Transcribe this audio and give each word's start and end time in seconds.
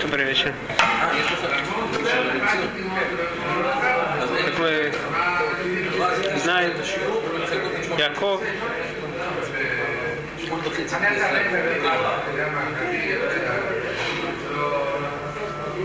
Добрый 0.00 0.24
вечер. 0.24 0.54
Как 4.44 4.58
мы 4.58 4.92
знаем, 6.38 6.72
Яков 7.98 8.40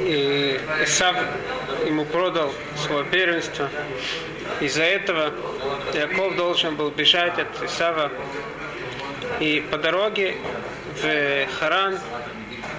и 0.06 0.62
Исав 0.84 1.18
ему 1.86 2.06
продал 2.06 2.54
свое 2.78 3.04
первенство. 3.06 3.70
Из-за 4.62 4.84
этого 4.84 5.34
Яков 5.94 6.38
должен 6.38 6.76
был 6.76 6.90
бежать 6.92 7.38
от 7.38 7.64
Исава. 7.64 8.12
И 9.42 9.66
по 9.70 9.78
дороге 9.78 10.36
в 11.02 11.48
Харан, 11.60 12.00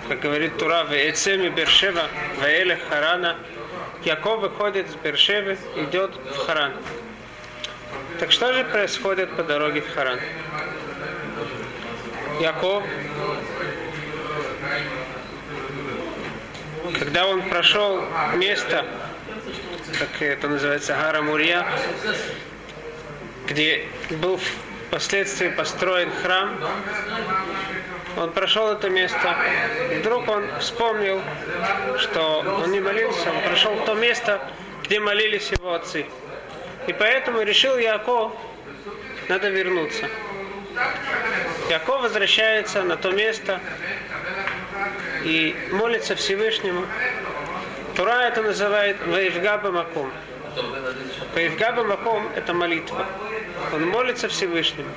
как 0.08 0.20
говорит 0.20 0.58
Тура, 0.58 0.84
в 0.84 0.92
Эцеми 0.92 1.48
Бершева, 1.48 2.08
в 2.38 2.44
Эле 2.44 2.78
Харана, 2.88 3.36
Яков 4.04 4.40
выходит 4.40 4.90
с 4.90 4.94
Бершевы, 4.96 5.56
идет 5.76 6.14
в 6.16 6.36
Харан. 6.46 6.72
Так 8.20 8.30
что 8.30 8.52
же 8.52 8.64
происходит 8.64 9.34
по 9.34 9.42
дороге 9.42 9.80
в 9.80 9.94
Харан? 9.94 10.20
Яков, 12.40 12.82
когда 16.98 17.26
он 17.26 17.42
прошел 17.48 18.04
место, 18.34 18.84
как 19.98 20.20
это 20.20 20.48
называется, 20.48 20.94
Гара 20.94 21.22
Мурья, 21.22 21.66
где 23.46 23.86
был 24.10 24.38
впоследствии 24.88 25.48
построен 25.48 26.10
храм, 26.22 26.58
он 28.16 28.32
прошел 28.32 28.70
это 28.72 28.88
место, 28.90 29.36
вдруг 29.98 30.28
он 30.28 30.46
вспомнил, 30.60 31.20
что 31.98 32.44
он 32.62 32.70
не 32.70 32.80
молился, 32.80 33.30
он 33.30 33.42
прошел 33.42 33.76
то 33.84 33.94
место, 33.94 34.40
где 34.84 35.00
молились 35.00 35.50
его 35.50 35.74
отцы. 35.74 36.06
И 36.86 36.92
поэтому 36.92 37.42
решил 37.42 37.76
Яков, 37.76 38.32
надо 39.28 39.48
вернуться. 39.48 40.08
Яков 41.70 42.02
возвращается 42.02 42.82
на 42.82 42.96
то 42.96 43.10
место 43.10 43.60
и 45.24 45.56
молится 45.72 46.14
Всевышнему. 46.14 46.84
Тура 47.96 48.22
это 48.22 48.42
называет 48.42 48.96
Ваивгаба 49.06 49.70
Маком. 49.70 50.12
Ваивгаба 51.34 51.84
Маком– 51.84 52.28
это 52.36 52.52
молитва. 52.52 53.06
Он 53.72 53.88
молится 53.88 54.28
Всевышнему. 54.28 54.90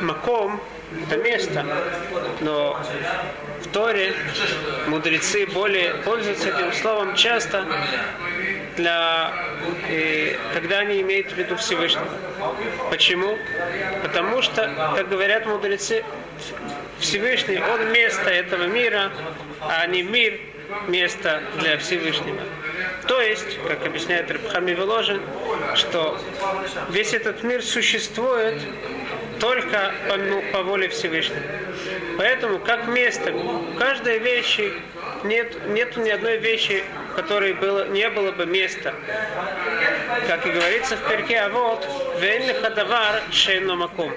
Маком– 0.00 0.60
это 1.02 1.16
место, 1.18 1.66
но 2.40 2.80
в 3.62 3.68
Торе 3.68 4.14
мудрецы 4.86 5.46
более 5.46 5.94
пользуются 6.04 6.50
этим 6.50 6.72
словом 6.72 7.14
часто 7.14 7.66
для, 8.76 9.32
э, 9.88 10.36
когда 10.52 10.78
они 10.78 11.00
имеют 11.00 11.32
в 11.32 11.36
виду 11.36 11.56
Всевышнего. 11.56 12.08
Почему? 12.90 13.36
Потому 14.02 14.42
что, 14.42 14.70
как 14.96 15.08
говорят 15.08 15.46
мудрецы, 15.46 16.04
Всевышний, 16.98 17.58
он 17.58 17.92
место 17.92 18.30
этого 18.30 18.64
мира, 18.64 19.12
а 19.60 19.86
не 19.86 20.02
мир 20.02 20.40
место 20.88 21.42
для 21.58 21.78
Всевышнего. 21.78 22.40
То 23.06 23.20
есть, 23.20 23.58
как 23.68 23.84
объясняет 23.86 24.30
Рабхами 24.30 24.72
Веложин, 24.72 25.20
что 25.74 26.18
весь 26.90 27.12
этот 27.12 27.42
мир 27.42 27.62
существует 27.62 28.60
только 29.40 29.92
по, 30.08 30.16
ну, 30.16 30.42
по 30.52 30.62
воле 30.62 30.88
Всевышнего. 30.88 31.40
Поэтому, 32.18 32.58
как 32.58 32.86
место, 32.86 33.32
каждой 33.78 34.18
вещи 34.18 34.72
нет, 35.24 35.68
нету 35.68 36.00
ни 36.00 36.10
одной 36.10 36.36
вещи, 36.36 36.84
в 37.10 37.14
которой 37.14 37.54
было, 37.54 37.88
не 37.88 38.08
было 38.10 38.30
бы 38.32 38.46
места. 38.46 38.94
Как 40.26 40.46
и 40.46 40.50
говорится 40.50 40.96
в 40.96 41.08
перке, 41.08 41.40
а 41.40 41.48
вот 41.48 41.86
«Вен 42.20 42.54
хадавар 42.62 43.22
шейно 43.30 43.74
маком». 43.74 44.12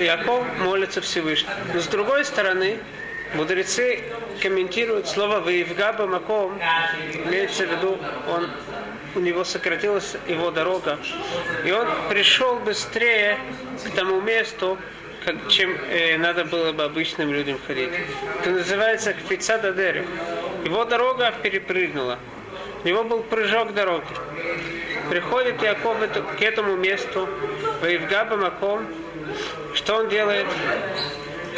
Яков 0.00 0.44
молится 0.58 1.00
Всевышнему. 1.00 1.54
Но 1.74 1.80
с 1.80 1.86
другой 1.86 2.24
стороны, 2.24 2.78
мудрецы 3.34 4.00
комментируют 4.40 5.06
слово 5.06 5.40
«Ваивгаба 5.40 6.06
маком», 6.06 6.58
имеется 7.26 7.66
в 7.66 7.70
виду, 7.70 7.98
он, 8.28 8.50
у 9.14 9.20
него 9.20 9.44
сократилась 9.44 10.16
его 10.28 10.50
дорога, 10.50 10.98
и 11.64 11.70
он 11.70 11.86
пришел 12.08 12.56
быстрее 12.56 13.38
к 13.84 13.90
тому 13.94 14.20
месту, 14.20 14.78
как, 15.24 15.48
чем 15.48 15.76
э, 15.90 16.18
надо 16.18 16.44
было 16.44 16.72
бы 16.72 16.84
обычным 16.84 17.32
людям 17.32 17.58
ходить. 17.66 17.90
Это 18.40 18.50
называется 18.50 19.14
кфица 19.14 19.58
дадерю. 19.58 20.04
Его 20.64 20.84
дорога 20.84 21.32
перепрыгнула. 21.42 22.18
У 22.84 22.88
него 22.88 23.04
был 23.04 23.22
прыжок 23.22 23.72
дороги. 23.72 24.04
Приходит 25.10 25.62
Яков 25.62 25.96
к 26.38 26.42
этому 26.42 26.76
месту, 26.76 27.28
Ваивгаба 27.80 28.36
Маком. 28.36 28.86
Что 29.74 29.96
он 29.96 30.08
делает? 30.08 30.46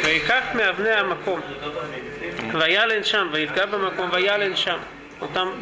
Ваиках 0.03 0.53
меавне 0.53 0.93
Амаком. 0.93 1.41
Ваялен 2.53 3.03
шам, 3.03 3.31
Ваивгаба 3.31 3.77
Маком, 3.77 4.09
ваялен 4.09 4.55
шам. 4.55 4.79
Он 5.19 5.27
там 5.29 5.55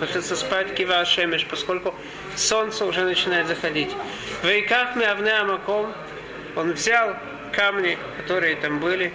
ложится 0.00 0.34
спать 0.36 0.74
кива 0.74 1.04
шемеш, 1.04 1.46
поскольку 1.46 1.94
солнце 2.36 2.84
уже 2.84 3.02
начинает 3.02 3.46
заходить. 3.46 3.90
Ваиках 4.42 4.96
меавне 4.96 5.32
Амаком. 5.32 5.92
Он 6.56 6.72
взял 6.72 7.14
камни, 7.52 7.96
которые 8.16 8.56
там 8.56 8.80
были, 8.80 9.12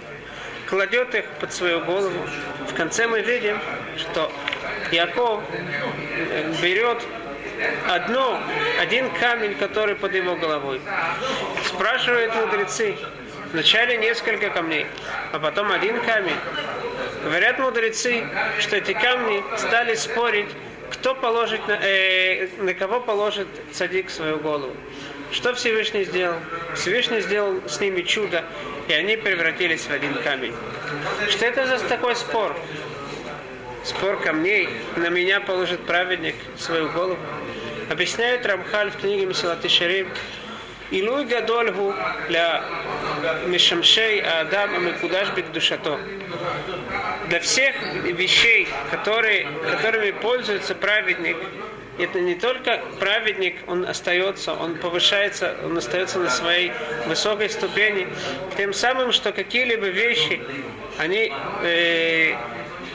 кладет 0.66 1.14
их 1.14 1.26
под 1.40 1.52
свою 1.52 1.80
голову. 1.80 2.26
В 2.68 2.74
конце 2.74 3.06
мы 3.06 3.20
видим, 3.20 3.58
что 3.98 4.32
Яков 4.90 5.42
берет 6.62 7.02
одно, 7.88 8.40
один 8.80 9.10
камень, 9.10 9.54
который 9.56 9.94
под 9.94 10.14
его 10.14 10.36
головой. 10.36 10.80
Спрашивают 11.66 12.34
мудрецы, 12.34 12.96
вначале 13.52 13.98
несколько 13.98 14.48
камней, 14.50 14.86
а 15.32 15.38
потом 15.38 15.70
один 15.70 16.00
камень. 16.00 16.36
Говорят 17.24 17.58
мудрецы, 17.58 18.22
что 18.60 18.76
эти 18.76 18.92
камни 18.92 19.42
стали 19.56 19.94
спорить, 19.94 20.48
кто 20.90 21.14
положит 21.14 21.66
на, 21.66 21.72
э, 21.72 22.48
на 22.58 22.74
кого 22.74 23.00
положит 23.00 23.48
цадик 23.72 24.10
свою 24.10 24.38
голову. 24.38 24.76
Что 25.32 25.54
Всевышний 25.54 26.04
сделал? 26.04 26.36
Всевышний 26.74 27.20
сделал 27.22 27.62
с 27.66 27.80
ними 27.80 28.02
чудо, 28.02 28.44
и 28.88 28.92
они 28.92 29.16
превратились 29.16 29.86
в 29.86 29.90
один 29.90 30.14
камень. 30.22 30.54
Что 31.30 31.46
это 31.46 31.66
за 31.66 31.78
такой 31.88 32.14
спор? 32.14 32.54
Спор 33.84 34.20
камней. 34.20 34.68
На 34.96 35.08
меня 35.08 35.40
положит 35.40 35.80
праведник 35.86 36.34
свою 36.58 36.90
голову. 36.90 37.18
Объясняет 37.90 38.44
Рамхаль 38.44 38.90
в 38.90 38.98
книге 38.98 39.24
Месилат 39.24 39.68
Шарим, 39.70 40.08
Илуй 40.90 41.24
гадольгу 41.24 41.94
для 42.28 42.62
Мишамшей 43.46 44.20
Адам 44.20 44.74
Амикудаш 44.74 45.30
Бекдушато. 45.30 45.98
Для 47.34 47.40
всех 47.40 47.74
вещей, 48.04 48.68
которые, 48.92 49.48
которыми 49.68 50.12
пользуется 50.12 50.72
праведник, 50.76 51.36
это 51.98 52.20
не 52.20 52.36
только 52.36 52.80
праведник, 53.00 53.56
он 53.66 53.84
остается, 53.84 54.52
он 54.52 54.76
повышается, 54.76 55.56
он 55.64 55.76
остается 55.76 56.20
на 56.20 56.30
своей 56.30 56.70
высокой 57.08 57.50
ступени, 57.50 58.06
тем 58.56 58.72
самым, 58.72 59.10
что 59.10 59.32
какие-либо 59.32 59.86
вещи, 59.86 60.40
они 60.96 61.32
э, 61.64 62.36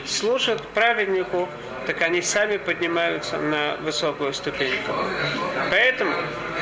служат 0.06 0.66
праведнику, 0.68 1.46
так 1.86 2.00
они 2.00 2.22
сами 2.22 2.56
поднимаются 2.56 3.36
на 3.36 3.76
высокую 3.82 4.32
ступеньку. 4.32 4.92
Поэтому 5.68 6.14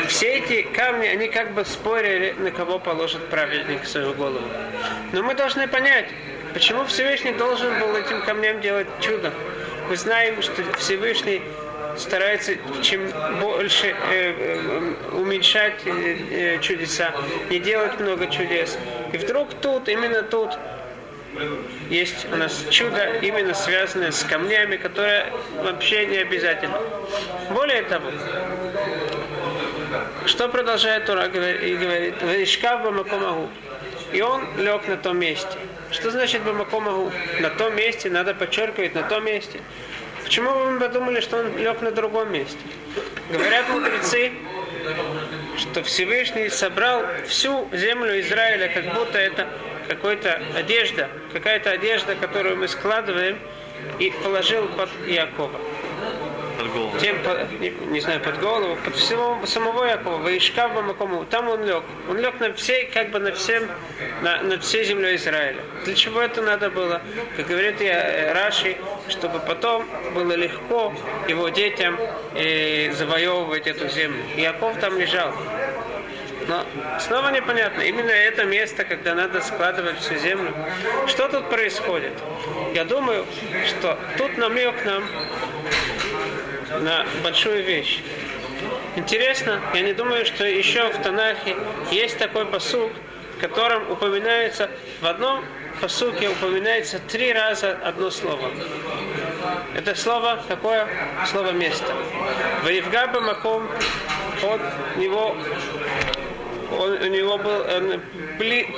все 0.08 0.38
эти 0.38 0.62
камни, 0.62 1.06
они 1.06 1.28
как 1.28 1.52
бы 1.52 1.64
спорили, 1.64 2.34
на 2.38 2.50
кого 2.50 2.80
положит 2.80 3.24
праведник 3.28 3.86
свою 3.86 4.14
голову. 4.14 4.48
Но 5.12 5.22
мы 5.22 5.34
должны 5.34 5.68
понять, 5.68 6.06
почему 6.58 6.84
Всевышний 6.86 7.30
должен 7.34 7.78
был 7.78 7.94
этим 7.94 8.20
камням 8.22 8.60
делать 8.60 8.88
чудо. 8.98 9.32
Мы 9.88 9.96
знаем, 9.96 10.42
что 10.42 10.60
Всевышний 10.76 11.40
старается 11.96 12.54
чем 12.82 13.08
больше 13.40 13.86
э, 13.86 13.94
э, 14.10 14.92
уменьшать 15.12 15.80
э, 15.84 16.16
э, 16.30 16.58
чудеса, 16.60 17.12
не 17.48 17.60
делать 17.60 18.00
много 18.00 18.26
чудес. 18.26 18.76
И 19.12 19.18
вдруг 19.18 19.54
тут, 19.62 19.88
именно 19.88 20.24
тут, 20.24 20.58
есть 21.90 22.26
у 22.32 22.34
нас 22.34 22.66
чудо, 22.70 23.06
именно 23.22 23.54
связанное 23.54 24.10
с 24.10 24.24
камнями, 24.24 24.78
которое 24.78 25.32
вообще 25.62 26.06
не 26.06 26.16
обязательно. 26.16 26.80
Более 27.50 27.82
того, 27.82 28.10
что 30.26 30.48
продолжает 30.48 31.06
Тура 31.06 31.26
и 31.26 31.76
говорит, 31.76 32.14
«Вишкав 32.20 32.82
бамакомагу». 32.82 33.48
И 34.12 34.20
он 34.22 34.42
лег 34.56 34.88
на 34.88 34.96
том 34.96 35.18
месте. 35.18 35.56
Что 35.90 36.10
значит 36.10 36.42
бамакомагу? 36.42 37.10
На 37.40 37.50
том 37.50 37.74
месте, 37.74 38.10
надо 38.10 38.34
подчеркивать, 38.34 38.94
на 38.94 39.02
том 39.02 39.24
месте. 39.24 39.60
Почему 40.22 40.50
вы 40.50 40.78
подумали, 40.78 41.20
что 41.20 41.38
он 41.38 41.56
лег 41.56 41.80
на 41.80 41.90
другом 41.90 42.30
месте? 42.32 42.58
Говорят 43.32 43.68
мудрецы, 43.70 44.32
что 45.56 45.82
Всевышний 45.82 46.50
собрал 46.50 47.04
всю 47.26 47.68
землю 47.72 48.20
Израиля, 48.20 48.68
как 48.68 48.92
будто 48.94 49.18
это 49.18 49.46
какая-то 49.88 50.42
одежда, 50.54 51.08
какая-то 51.32 51.70
одежда, 51.70 52.14
которую 52.14 52.58
мы 52.58 52.68
складываем, 52.68 53.38
и 53.98 54.12
положил 54.22 54.68
под 54.68 54.90
Иакова. 55.06 55.58
Тем, 57.00 57.16
не, 57.60 57.70
не 57.70 58.00
знаю, 58.00 58.20
под 58.20 58.40
голову, 58.40 58.76
под 58.84 58.96
всего 58.96 59.38
самого 59.46 59.84
Якова, 59.84 60.16
Ваишкав 60.18 60.74
Бамакому, 60.74 61.24
там 61.24 61.48
он 61.48 61.64
лег. 61.64 61.82
Он 62.08 62.18
лег 62.18 62.40
на 62.40 62.52
всей, 62.54 62.86
как 62.86 63.10
бы 63.10 63.18
на 63.18 63.32
всем, 63.32 63.68
на, 64.22 64.42
над 64.42 64.64
всей 64.64 64.84
землей 64.84 65.16
Израиля. 65.16 65.60
Для 65.84 65.94
чего 65.94 66.20
это 66.20 66.42
надо 66.42 66.70
было? 66.70 67.00
Как 67.36 67.46
говорит 67.46 67.80
я, 67.80 68.32
Раши, 68.34 68.76
чтобы 69.08 69.38
потом 69.40 69.86
было 70.14 70.32
легко 70.32 70.92
его 71.28 71.48
детям 71.48 71.98
э, 72.34 72.90
завоевывать 72.92 73.66
эту 73.66 73.88
землю. 73.88 74.22
Яков 74.36 74.78
там 74.80 74.98
лежал. 74.98 75.32
Но 76.48 76.64
снова 76.98 77.28
непонятно, 77.28 77.82
именно 77.82 78.10
это 78.10 78.44
место, 78.44 78.84
когда 78.84 79.14
надо 79.14 79.42
складывать 79.42 79.98
всю 79.98 80.16
землю. 80.16 80.54
Что 81.06 81.28
тут 81.28 81.50
происходит? 81.50 82.14
Я 82.74 82.84
думаю, 82.84 83.26
что 83.66 83.98
тут 84.16 84.38
намек 84.38 84.74
нам 84.86 85.04
на 86.80 87.06
большую 87.22 87.62
вещь. 87.64 88.00
Интересно, 88.96 89.60
я 89.74 89.80
не 89.82 89.92
думаю, 89.92 90.26
что 90.26 90.44
еще 90.44 90.90
в 90.90 91.02
Танахе 91.02 91.56
есть 91.90 92.18
такой 92.18 92.46
посук, 92.46 92.90
в 93.36 93.40
котором 93.40 93.90
упоминается, 93.90 94.70
в 95.00 95.06
одном 95.06 95.44
посуке 95.80 96.28
упоминается 96.28 96.98
три 96.98 97.32
раза 97.32 97.78
одно 97.84 98.10
слово. 98.10 98.50
Это 99.76 99.94
слово 99.94 100.42
какое? 100.48 100.88
Слово 101.30 101.52
место. 101.52 101.94
Ваевгаба 102.64 103.20
Маком 103.20 103.68
от 104.42 104.96
него 104.96 105.36
он, 106.76 106.92
у 106.92 107.06
него 107.06 107.38
был, 107.38 107.60
он 107.60 108.00
бли, 108.38 108.68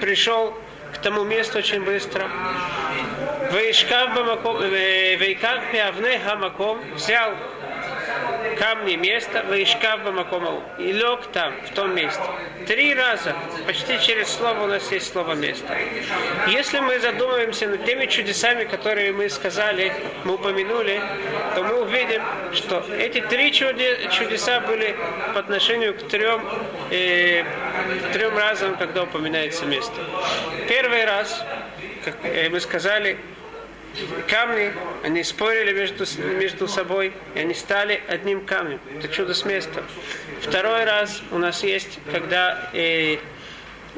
пришел 0.00 0.56
к 0.94 0.98
тому 0.98 1.24
месту 1.24 1.58
очень 1.58 1.82
быстро. 1.82 2.28
Вейках 5.18 5.72
пиавне 5.72 6.18
хамаком, 6.20 6.80
взял 6.94 7.32
камни 8.58 8.96
место, 8.96 9.44
вейшкав 9.50 10.04
бамаком, 10.04 10.62
и 10.78 10.92
лег 10.92 11.26
там, 11.32 11.54
в 11.66 11.74
том 11.74 11.94
месте. 11.94 12.22
Три 12.66 12.94
раза, 12.94 13.34
почти 13.66 13.98
через 14.00 14.28
слово 14.28 14.64
у 14.64 14.66
нас 14.66 14.92
есть 14.92 15.12
слово 15.12 15.34
место. 15.34 15.76
Если 16.46 16.78
мы 16.80 17.00
задумаемся 17.00 17.66
над 17.66 17.84
теми 17.84 18.06
чудесами, 18.06 18.64
которые 18.64 19.12
мы 19.12 19.28
сказали, 19.28 19.92
мы 20.24 20.34
упомянули, 20.34 21.00
то 21.54 21.62
мы 21.64 21.82
увидим, 21.82 22.22
что 22.54 22.84
эти 22.98 23.20
три 23.20 23.52
чудеса 23.52 24.60
были 24.60 24.94
по 25.32 25.40
отношению 25.40 25.94
к 25.94 26.08
трем, 26.08 26.42
э, 26.90 27.44
трем 28.12 28.36
разам, 28.36 28.76
когда 28.76 29.04
упоминается 29.04 29.64
место. 29.64 29.94
Первый 30.68 31.04
раз, 31.04 31.44
как 32.04 32.16
мы 32.50 32.60
сказали, 32.60 33.16
камни, 34.28 34.72
они 35.02 35.22
спорили 35.24 35.72
между, 35.72 36.04
между 36.38 36.68
собой, 36.68 37.12
и 37.34 37.40
они 37.40 37.54
стали 37.54 38.00
одним 38.08 38.44
камнем. 38.44 38.80
Это 38.98 39.08
чудо 39.08 39.34
с 39.34 39.44
места. 39.44 39.82
Второй 40.40 40.84
раз 40.84 41.22
у 41.30 41.38
нас 41.38 41.62
есть, 41.62 41.98
когда, 42.10 42.70
э, 42.72 43.18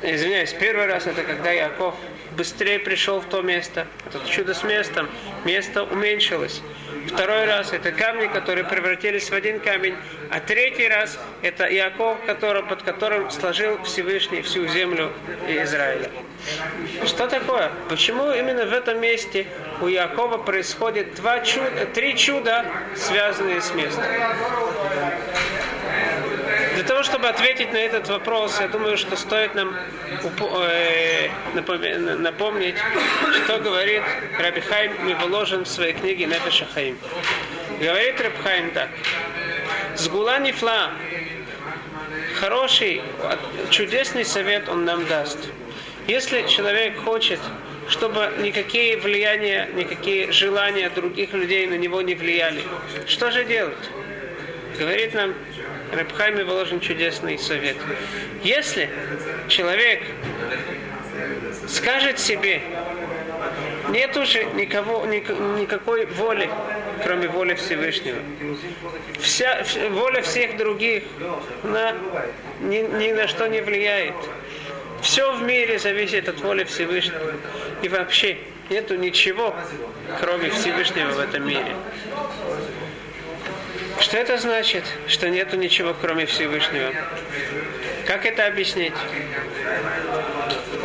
извиняюсь, 0.02 0.52
первый 0.52 0.86
раз 0.86 1.06
это 1.06 1.22
когда 1.22 1.50
Яков 1.50 1.94
быстрее 2.36 2.78
пришел 2.78 3.20
в 3.20 3.26
то 3.26 3.42
место. 3.42 3.86
Это 4.06 4.26
чудо 4.28 4.54
с 4.54 4.62
местом. 4.62 5.08
Место 5.44 5.84
уменьшилось. 5.84 6.62
Второй 7.08 7.46
раз 7.46 7.72
это 7.72 7.92
камни, 7.92 8.26
которые 8.26 8.64
превратились 8.64 9.30
в 9.30 9.34
один 9.34 9.60
камень. 9.60 9.96
А 10.30 10.40
третий 10.40 10.88
раз 10.88 11.18
это 11.42 11.64
Иаков, 11.64 12.18
который, 12.26 12.62
под 12.62 12.82
которым 12.82 13.30
сложил 13.30 13.82
Всевышний 13.82 14.42
всю 14.42 14.66
землю 14.68 15.12
Израиля. 15.48 16.10
Что 17.04 17.28
такое? 17.28 17.70
Почему 17.88 18.32
именно 18.32 18.66
в 18.66 18.72
этом 18.72 19.00
месте 19.00 19.46
у 19.80 19.86
Якова 19.86 20.38
происходит 20.38 21.14
два 21.14 21.40
чуда, 21.40 21.86
три 21.94 22.16
чуда, 22.16 22.64
связанные 22.96 23.60
с 23.60 23.72
местом? 23.74 24.02
Для 26.82 26.88
того, 26.88 27.04
чтобы 27.04 27.28
ответить 27.28 27.72
на 27.72 27.76
этот 27.76 28.08
вопрос, 28.08 28.58
я 28.60 28.66
думаю, 28.66 28.96
что 28.96 29.14
стоит 29.14 29.54
нам 29.54 29.72
э, 30.20 31.28
напомнить, 32.18 32.74
что 33.44 33.60
говорит 33.60 34.02
Раби 34.36 34.60
Хайм 34.62 35.06
Миволожен 35.06 35.62
в 35.62 35.68
своей 35.68 35.92
книге 35.92 36.26
Нефеша 36.26 36.66
Хаим. 36.74 36.98
Говорит 37.78 38.20
Раби 38.20 38.36
Хайм 38.42 38.72
так. 38.72 38.88
Сгула 39.94 40.40
нефла, 40.40 40.90
хороший, 42.40 43.00
чудесный 43.70 44.24
совет 44.24 44.68
он 44.68 44.84
нам 44.84 45.06
даст. 45.06 45.38
Если 46.08 46.48
человек 46.48 46.98
хочет, 46.98 47.38
чтобы 47.86 48.28
никакие 48.40 48.96
влияния, 48.96 49.70
никакие 49.76 50.32
желания 50.32 50.90
других 50.90 51.32
людей 51.32 51.64
на 51.68 51.74
него 51.74 52.02
не 52.02 52.16
влияли, 52.16 52.64
что 53.06 53.30
же 53.30 53.44
делать? 53.44 53.88
Говорит 54.80 55.14
нам 55.14 55.32
Рабхайме 55.92 56.44
выложен 56.44 56.80
чудесный 56.80 57.38
совет. 57.38 57.76
Если 58.42 58.88
человек 59.48 60.02
скажет 61.68 62.18
себе, 62.18 62.62
нет 63.90 64.16
уже 64.16 64.44
никого, 64.44 65.04
никакой 65.04 66.06
воли, 66.06 66.48
кроме 67.04 67.28
воли 67.28 67.54
Всевышнего. 67.54 68.18
Вся, 69.20 69.64
воля 69.90 70.22
всех 70.22 70.56
других 70.56 71.04
на, 71.62 71.92
ни, 72.62 72.78
ни 72.78 73.12
на 73.12 73.28
что 73.28 73.46
не 73.48 73.60
влияет. 73.60 74.14
Все 75.02 75.34
в 75.36 75.42
мире 75.42 75.78
зависит 75.78 76.28
от 76.28 76.40
воли 76.40 76.64
Всевышнего. 76.64 77.34
И 77.82 77.88
вообще 77.88 78.38
нету 78.70 78.96
ничего, 78.96 79.54
кроме 80.20 80.48
Всевышнего 80.50 81.10
в 81.10 81.18
этом 81.18 81.46
мире. 81.46 81.74
Что 84.02 84.16
это 84.16 84.36
значит, 84.36 84.82
что 85.06 85.30
нету 85.30 85.56
ничего, 85.56 85.94
кроме 85.94 86.26
Всевышнего? 86.26 86.92
Как 88.04 88.26
это 88.26 88.46
объяснить? 88.48 88.92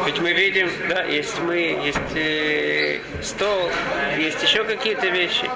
Ведь 0.05 0.19
мы 0.19 0.33
видим, 0.33 0.69
да, 0.87 1.01
есть 1.03 1.39
мы, 1.39 1.55
есть 1.83 2.15
э, 2.15 2.99
стол, 3.23 3.71
есть 4.19 4.43
еще 4.43 4.63
какие-то 4.63 5.07
вещи. 5.07 5.49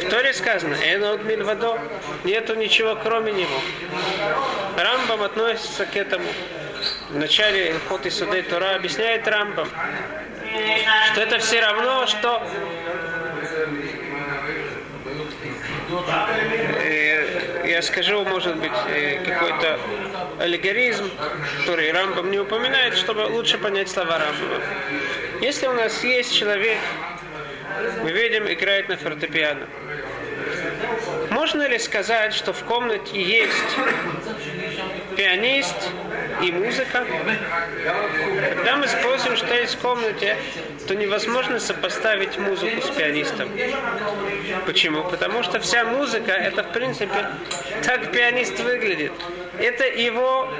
В 0.00 0.08
Торе 0.08 0.32
сказано, 0.32 0.74
Энот 0.74 1.24
Мильвадо, 1.24 1.78
нету 2.24 2.54
ничего 2.54 2.96
кроме 2.96 3.32
него. 3.32 3.60
Рамбам 4.78 5.22
относится 5.24 5.84
к 5.84 5.94
этому. 5.94 6.26
В 7.10 7.18
начале 7.18 7.72
Илхот 7.72 8.06
и 8.06 8.10
Судей 8.10 8.42
Тора 8.42 8.76
объясняет 8.76 9.28
Рамбам, 9.28 9.68
что 11.12 11.20
это 11.20 11.38
все 11.38 11.60
равно, 11.60 12.06
что 12.06 12.42
Э, 13.54 13.66
я 17.64 17.82
скажу, 17.82 18.24
может 18.24 18.56
быть, 18.56 18.72
э, 18.88 19.18
какой-то 19.24 19.78
аллегоризм, 20.38 21.10
который 21.60 21.90
Рамбам 21.92 22.30
не 22.30 22.38
упоминает, 22.38 22.94
чтобы 22.96 23.20
лучше 23.22 23.58
понять 23.58 23.88
слова 23.88 24.18
Рамбама. 24.18 24.62
Если 25.40 25.66
у 25.66 25.72
нас 25.72 26.04
есть 26.04 26.34
человек, 26.34 26.78
мы 28.02 28.12
видим, 28.12 28.46
играет 28.46 28.88
на 28.88 28.96
фортепиано. 28.96 29.66
Можно 31.30 31.66
ли 31.66 31.78
сказать, 31.78 32.34
что 32.34 32.52
в 32.52 32.62
комнате 32.64 33.20
есть 33.22 33.76
пианист 35.16 35.76
и 36.42 36.52
музыка? 36.52 37.06
Когда 38.56 38.76
мы 38.76 38.86
спросим, 38.86 39.36
что 39.36 39.54
есть 39.54 39.76
в 39.76 39.78
комнате, 39.78 40.36
то 40.92 40.98
невозможно 40.98 41.58
сопоставить 41.58 42.36
музыку 42.36 42.82
с 42.82 42.90
пианистом. 42.90 43.48
Почему? 44.66 45.02
Потому 45.04 45.42
что 45.42 45.58
вся 45.58 45.84
музыка, 45.86 46.32
это 46.32 46.64
в 46.64 46.72
принципе 46.72 47.28
так 47.82 48.12
пианист 48.12 48.60
выглядит. 48.60 49.12
Это 49.58 49.86
его, 49.86 50.52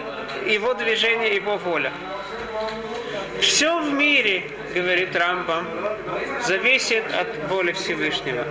его 0.46 0.72
движение, 0.72 1.34
его 1.34 1.58
воля. 1.58 1.92
Все 3.42 3.82
в 3.82 3.92
мире, 3.92 4.44
говорит 4.74 5.14
Рамбам, 5.14 5.66
зависит 6.46 7.04
от 7.12 7.50
воли 7.50 7.72
Всевышнего. 7.72 8.46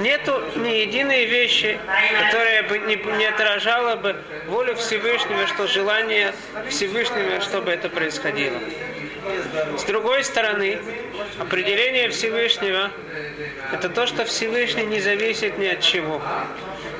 Нету 0.00 0.42
ни 0.56 0.68
единой 0.68 1.26
вещи, 1.26 1.78
которая 2.24 2.64
бы 2.64 2.78
не, 2.78 2.96
не 2.96 3.26
отражала 3.26 3.94
бы 3.94 4.16
волю 4.48 4.74
Всевышнего, 4.74 5.46
что 5.46 5.68
желание 5.68 6.34
Всевышнего, 6.68 7.40
чтобы 7.40 7.70
это 7.70 7.88
происходило. 7.88 8.58
С 9.78 9.84
другой 9.84 10.24
стороны, 10.24 10.78
определение 11.38 12.08
Всевышнего– 12.10 12.90
это 13.72 13.88
то, 13.88 14.06
что 14.06 14.24
Всевышний 14.24 14.84
не 14.84 15.00
зависит 15.00 15.58
ни 15.58 15.66
от 15.66 15.80
чего. 15.80 16.22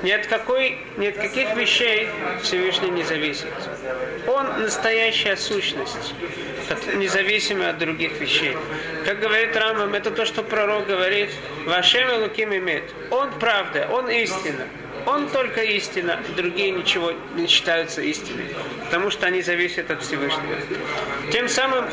Ни 0.02 0.10
от, 0.10 0.26
какой, 0.26 0.78
ни 0.98 1.06
от 1.06 1.16
каких 1.16 1.54
вещей 1.56 2.08
Всевышний 2.42 2.90
не 2.90 3.04
зависит. 3.04 3.46
Он 4.26 4.62
настоящая 4.62 5.36
сущность, 5.36 6.14
независимая 6.94 7.70
от 7.70 7.78
других 7.78 8.20
вещей. 8.20 8.56
Как 9.06 9.20
говорит 9.20 9.56
Рамбам, 9.56 9.94
это 9.94 10.10
то, 10.10 10.26
что 10.26 10.42
пророк 10.42 10.86
говорит, 10.86 11.30
Вашем 11.64 12.22
Луким 12.22 12.54
имеет. 12.54 12.84
Он 13.10 13.30
правда, 13.38 13.88
он 13.90 14.10
истина. 14.10 14.66
Он 15.06 15.28
только 15.28 15.62
истина, 15.62 16.20
другие 16.37 16.70
ничего 16.70 17.12
не 17.34 17.46
считаются 17.46 18.00
истиной, 18.00 18.46
потому 18.84 19.11
что 19.11 19.26
они 19.26 19.42
зависят 19.42 19.90
от 19.90 20.02
Всевышнего. 20.02 20.56
Тем 21.30 21.49
самым 21.49 21.84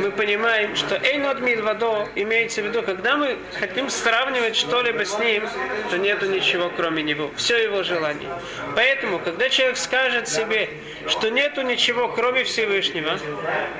мы 0.00 0.10
понимаем, 0.10 0.74
что 0.74 0.96
Эйнод 0.96 1.40
Мидвадо 1.40 2.08
имеется 2.16 2.62
в 2.62 2.66
виду, 2.66 2.82
когда 2.82 3.16
мы 3.16 3.36
хотим 3.58 3.88
сравнивать 3.88 4.56
что-либо 4.56 5.04
с 5.04 5.18
ним, 5.18 5.44
то 5.90 5.98
нету 5.98 6.26
ничего 6.26 6.70
кроме 6.76 7.02
него. 7.02 7.30
Все 7.36 7.56
его 7.62 7.82
желание. 7.82 8.28
Поэтому, 8.74 9.18
когда 9.20 9.48
человек 9.48 9.76
скажет 9.76 10.28
себе, 10.28 10.68
что 11.08 11.30
нету 11.30 11.62
ничего 11.62 12.08
кроме 12.08 12.44
Всевышнего, 12.44 13.18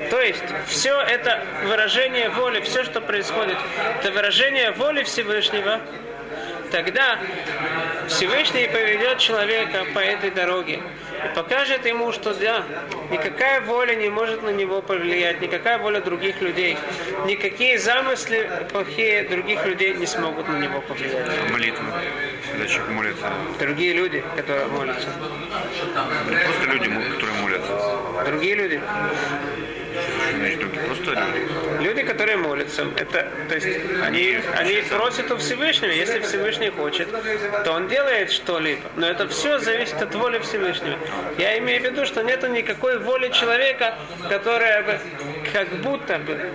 то 0.09 0.21
есть 0.21 0.43
все 0.67 0.99
это 1.01 1.43
выражение 1.65 2.29
воли, 2.29 2.61
все, 2.61 2.83
что 2.83 3.01
происходит, 3.01 3.57
это 3.99 4.11
выражение 4.11 4.71
воли 4.71 5.03
Всевышнего, 5.03 5.81
тогда 6.71 7.19
Всевышний 8.07 8.67
поведет 8.67 9.19
человека 9.19 9.85
по 9.93 9.99
этой 9.99 10.31
дороге 10.31 10.79
и 11.23 11.35
покажет 11.35 11.85
ему, 11.85 12.11
что 12.11 12.33
да, 12.33 12.63
никакая 13.11 13.61
воля 13.61 13.95
не 13.95 14.09
может 14.09 14.43
на 14.43 14.49
него 14.49 14.81
повлиять, 14.81 15.41
никакая 15.41 15.77
воля 15.77 16.01
других 16.01 16.41
людей, 16.41 16.77
никакие 17.25 17.77
замыслы 17.79 18.47
плохие 18.71 19.23
других 19.23 19.65
людей 19.65 19.93
не 19.95 20.05
смогут 20.05 20.47
на 20.47 20.57
него 20.57 20.81
повлиять. 20.81 21.27
А 21.27 21.51
молитва, 21.51 21.85
когда 22.51 22.67
человек 22.67 22.89
молится. 22.89 23.33
Другие 23.59 23.93
люди, 23.93 24.23
которые 24.35 24.67
молятся. 24.67 25.07
Не 26.29 26.35
просто 26.35 26.65
люди, 26.65 27.11
которые 27.13 27.41
молятся. 27.41 27.97
Другие 28.25 28.55
люди. 28.55 28.81
Значит, 30.35 30.63
просто 30.97 31.21
люди. 31.21 31.83
Люди, 31.83 32.03
которые 32.03 32.37
молятся, 32.37 32.85
это, 32.97 33.31
то 33.49 33.55
есть 33.55 33.67
они, 34.03 34.39
они 34.55 34.81
просят 34.89 35.31
у 35.31 35.37
Всевышнего, 35.37 35.91
если 35.91 36.19
Всевышний 36.19 36.69
хочет, 36.69 37.07
то 37.63 37.71
он 37.71 37.87
делает 37.87 38.31
что-либо. 38.31 38.81
Но 38.95 39.07
это 39.07 39.27
все 39.27 39.59
зависит 39.59 40.01
от 40.01 40.13
воли 40.15 40.39
Всевышнего. 40.39 40.97
Я 41.37 41.57
имею 41.59 41.81
в 41.81 41.85
виду, 41.85 42.05
что 42.05 42.23
нет 42.23 42.47
никакой 42.49 42.99
воли 42.99 43.29
человека, 43.29 43.95
которая 44.29 44.83
бы 44.83 44.99
как 45.53 45.69
будто 45.81 46.19
бы 46.19 46.51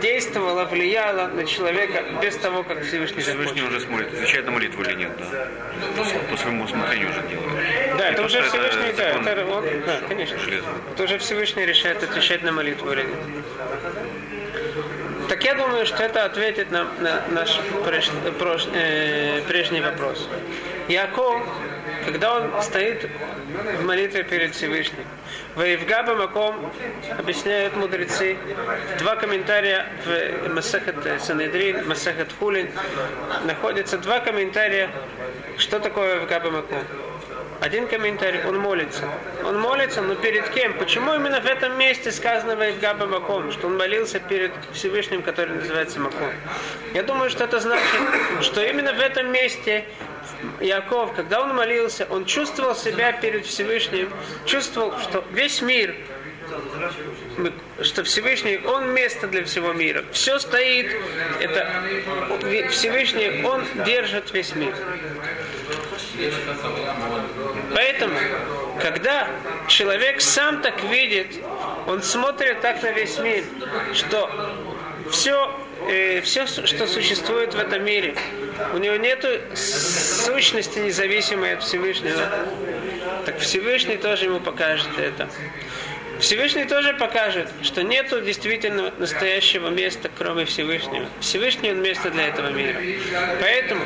действовала, 0.00 0.64
влияла 0.64 1.28
на 1.28 1.44
человека 1.44 2.04
без 2.22 2.36
того, 2.36 2.62
как 2.62 2.82
Всевышний 2.84 3.22
Всевышний 3.22 3.62
уже 3.62 3.80
смотрит, 3.80 4.12
отвечает 4.12 4.46
на 4.46 4.52
молитву 4.52 4.82
или 4.82 4.94
нет, 4.94 5.10
да. 5.18 5.48
По, 6.30 6.36
своему 6.36 6.64
усмотрению 6.64 7.10
уже 7.10 7.22
делает. 7.28 7.96
Да, 7.98 8.08
это 8.08 8.16
то, 8.16 8.24
уже 8.24 8.42
Всевышний, 8.42 8.92
да, 8.96 9.12
закон 9.12 9.28
это, 9.28 9.46
он, 9.46 9.64
да, 9.86 10.00
конечно. 10.08 10.38
железный. 10.38 10.72
Это 10.92 11.04
уже 11.04 11.18
Всевышний 11.18 11.64
решает, 11.66 12.02
отвечать 12.02 12.42
на 12.42 12.52
молитву 12.52 12.92
или 12.92 13.02
нет. 13.02 13.18
Так 15.28 15.44
я 15.44 15.54
думаю, 15.54 15.86
что 15.86 16.02
это 16.04 16.24
ответит 16.24 16.70
на, 16.70 16.84
на 17.00 17.22
наш 17.30 17.58
преш- 17.84 18.10
прош- 18.38 18.68
э, 18.74 19.42
прежний 19.48 19.80
вопрос. 19.80 20.28
Яков, 20.88 21.42
когда 22.04 22.36
он 22.36 22.62
стоит 22.62 23.08
в 23.80 23.84
молитве 23.84 24.22
перед 24.22 24.54
Всевышним, 24.54 25.04
Ваевгаба 25.56 26.14
Маком 26.14 26.70
объясняют 27.18 27.74
мудрецы, 27.76 28.36
два 28.98 29.16
комментария 29.16 29.86
в 30.04 30.50
Масахат 30.50 30.96
Санедрин, 31.22 31.88
Масахат 31.88 32.28
Хулин, 32.38 32.70
находятся 33.46 33.96
два 33.96 34.20
комментария, 34.20 34.90
что 35.56 35.80
такое 35.80 36.16
Ваевгаба 36.16 36.50
Маком. 36.50 36.82
Один 37.62 37.86
комментарий, 37.86 38.44
он 38.44 38.58
молится. 38.58 39.08
Он 39.46 39.58
молится, 39.58 40.02
но 40.02 40.14
перед 40.14 40.46
кем? 40.50 40.74
Почему 40.74 41.14
именно 41.14 41.40
в 41.40 41.46
этом 41.46 41.78
месте 41.78 42.12
сказано 42.12 42.54
Ваевгаба 42.54 43.06
Маком, 43.06 43.50
что 43.50 43.68
он 43.68 43.78
молился 43.78 44.20
перед 44.20 44.52
Всевышним, 44.74 45.22
который 45.22 45.56
называется 45.56 45.98
Маком? 46.00 46.32
Я 46.92 47.02
думаю, 47.02 47.30
что 47.30 47.44
это 47.44 47.60
значит, 47.60 48.00
что 48.42 48.62
именно 48.62 48.92
в 48.92 49.00
этом 49.00 49.32
месте 49.32 49.86
Яков, 50.60 51.14
когда 51.14 51.42
он 51.42 51.54
молился, 51.54 52.06
он 52.10 52.24
чувствовал 52.24 52.74
себя 52.74 53.12
перед 53.12 53.46
Всевышним, 53.46 54.12
чувствовал, 54.44 54.98
что 55.00 55.24
весь 55.32 55.62
мир, 55.62 55.94
что 57.82 58.04
Всевышний, 58.04 58.58
он 58.58 58.92
место 58.92 59.26
для 59.26 59.44
всего 59.44 59.72
мира. 59.72 60.04
Все 60.12 60.38
стоит, 60.38 60.94
это 61.40 61.70
Всевышний, 62.70 63.44
он 63.44 63.64
держит 63.84 64.32
весь 64.32 64.54
мир. 64.54 64.74
Поэтому, 67.74 68.18
когда 68.80 69.28
человек 69.68 70.20
сам 70.20 70.62
так 70.62 70.82
видит, 70.84 71.26
он 71.86 72.02
смотрит 72.02 72.60
так 72.60 72.82
на 72.82 72.92
весь 72.92 73.18
мир, 73.18 73.44
что 73.92 74.30
все, 75.10 75.54
э, 75.88 76.20
все, 76.22 76.46
что 76.46 76.86
существует 76.86 77.54
в 77.54 77.58
этом 77.58 77.84
мире, 77.84 78.14
у 78.74 78.78
него 78.78 78.96
нет 78.96 79.24
сущности 79.54 80.78
независимой 80.78 81.54
от 81.54 81.62
Всевышнего, 81.62 82.22
так 83.24 83.38
Всевышний 83.38 83.96
тоже 83.96 84.26
ему 84.26 84.40
покажет 84.40 84.98
это. 84.98 85.28
Всевышний 86.20 86.64
тоже 86.64 86.94
покажет, 86.94 87.48
что 87.62 87.82
нету 87.82 88.20
действительно 88.22 88.90
настоящего 88.98 89.68
места, 89.68 90.10
кроме 90.16 90.46
Всевышнего. 90.46 91.06
Всевышний 91.20 91.70
он 91.70 91.82
место 91.82 92.10
для 92.10 92.28
этого 92.28 92.50
мира. 92.50 92.78
Поэтому, 93.40 93.82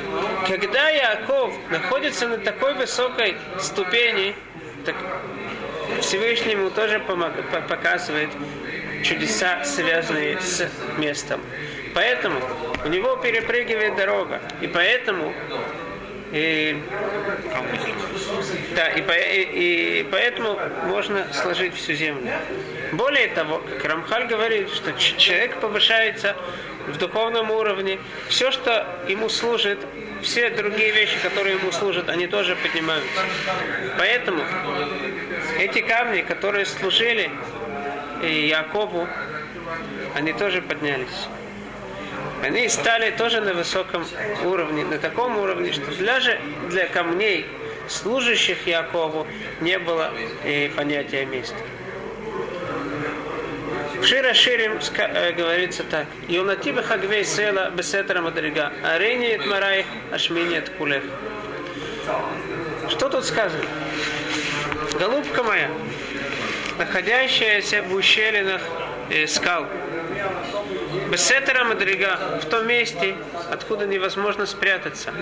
когда 0.47 0.89
Яков 0.91 1.55
находится 1.71 2.29
на 2.29 2.39
такой 2.39 2.75
высокой 2.75 3.37
ступени, 3.59 4.37
так 4.87 4.95
Всевышний 6.01 6.53
ему 6.53 6.71
тоже 6.71 7.01
показывает 7.01 8.31
чудеса, 9.03 9.65
связанные 9.65 10.41
с 10.41 10.69
местом. 10.99 11.41
Поэтому 11.95 12.41
у 12.85 12.89
него 12.89 13.17
перепрыгивает 13.17 13.97
дорога. 13.97 14.41
И 14.61 14.67
поэтому 14.67 15.33
и, 16.33 16.81
да, 18.77 18.89
и, 18.89 19.01
и, 19.01 20.01
и 20.01 20.07
поэтому 20.11 20.59
можно 20.85 21.27
сложить 21.33 21.75
всю 21.75 21.95
землю. 21.95 22.31
Более 22.93 23.29
того, 23.29 23.59
как 23.59 23.85
Рамхаль 23.85 24.27
говорит, 24.27 24.71
что 24.71 24.93
человек 24.93 25.57
повышается 25.57 26.37
в 26.87 26.97
духовном 26.99 27.51
уровне, 27.51 27.99
все, 28.29 28.53
что 28.53 28.87
ему 29.09 29.29
служит, 29.29 29.81
все 30.23 30.51
другие 30.51 30.93
вещи, 30.93 31.19
которые 31.21 31.57
ему 31.57 31.73
служат, 31.73 32.09
они 32.09 32.29
тоже 32.29 32.55
поднимаются. 32.55 33.23
Поэтому 33.99 34.45
эти 35.59 35.81
камни, 35.81 36.21
которые 36.21 36.65
служили 36.65 37.29
Якову, 38.23 39.09
они 40.15 40.33
тоже 40.33 40.63
поднялись 40.63 41.29
они 42.43 42.69
стали 42.69 43.11
тоже 43.11 43.41
на 43.41 43.55
высоком 43.55 44.07
уровне, 44.45 44.85
на 44.85 44.99
таком 44.99 45.39
уровне, 45.39 45.73
что 45.73 45.93
даже 46.03 46.41
для 46.69 46.87
камней, 46.87 47.47
служащих 47.89 48.67
Якову, 48.67 49.27
не 49.61 49.79
было 49.79 50.13
и 50.45 50.73
понятия 50.75 51.27
места. 51.27 51.57
В 54.01 54.07
Шира 54.07 54.33
Ширим 54.33 54.79
говорится 55.37 55.85
так. 55.85 56.07
Юнатиба 56.27 56.83
хагвей 56.83 57.23
села 57.23 57.71
бесетра 57.71 58.23
мадрига, 58.23 58.73
арени 58.83 59.35
et 59.35 59.47
мараих, 59.47 59.85
ашмини. 60.11 60.63
Что 62.89 63.09
тут 63.11 63.27
сказано? 63.27 63.63
Голубка 64.99 65.43
моя, 65.43 65.71
находящаяся 66.79 67.83
в 67.83 67.95
ущелинах 67.95 68.63
э, 69.11 69.27
скал, 69.27 69.67
Бесетера 71.11 71.65
Мадрига, 71.65 72.39
в 72.41 72.45
том 72.47 72.69
месте, 72.69 73.17
откуда 73.51 73.85
невозможно 73.85 74.47
спрятаться. 74.47 75.13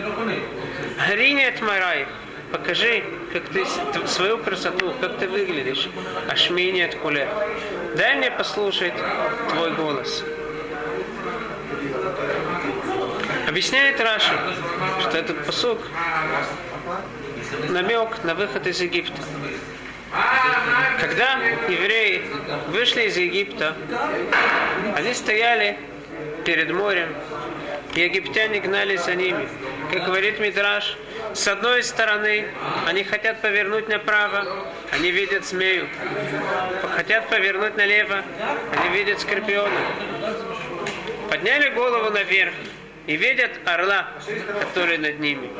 Гаринет 1.08 1.62
Марай, 1.62 2.06
покажи, 2.52 3.02
как 3.32 3.48
ты 3.48 3.64
свою 4.06 4.36
красоту, 4.38 4.92
как 5.00 5.16
ты 5.16 5.28
выглядишь. 5.28 5.88
Ашмини 6.28 6.82
от 6.82 6.94
куле. 6.96 7.26
Дай 7.96 8.16
мне 8.16 8.30
послушать 8.30 8.92
твой 9.50 9.72
голос. 9.72 10.24
Объясняет 13.46 13.98
Раши, 13.98 14.38
что 15.00 15.16
этот 15.16 15.46
посук 15.46 15.78
намек 17.70 18.24
на 18.24 18.34
выход 18.34 18.66
из 18.66 18.78
Египта. 18.82 19.22
Когда 21.00 21.38
евреи 21.68 22.22
вышли 22.68 23.02
из 23.02 23.16
Египта, 23.16 23.76
они 24.96 25.12
стояли 25.14 25.78
перед 26.44 26.70
морем, 26.70 27.14
и 27.94 28.00
египтяне 28.00 28.60
гнались 28.60 29.04
за 29.04 29.14
ними. 29.14 29.48
Как 29.92 30.04
говорит 30.04 30.38
Мидраш, 30.38 30.96
с 31.34 31.48
одной 31.48 31.82
стороны 31.82 32.46
они 32.86 33.04
хотят 33.04 33.40
повернуть 33.40 33.88
направо, 33.88 34.46
они 34.92 35.10
видят 35.10 35.44
змею. 35.44 35.88
Хотят 36.94 37.28
повернуть 37.28 37.76
налево, 37.76 38.22
они 38.76 38.96
видят 38.96 39.20
скорпиона. 39.20 39.80
Подняли 41.30 41.70
голову 41.70 42.10
наверх 42.10 42.54
и 43.06 43.16
видят 43.16 43.50
орла, 43.64 44.08
который 44.60 44.98
над 44.98 45.20
ними. 45.20 45.50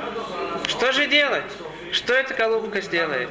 Что 0.67 0.93
же 0.93 1.07
делать? 1.07 1.45
Что 1.93 2.15
эта 2.15 2.35
голубка 2.35 2.81
сделает? 2.81 3.31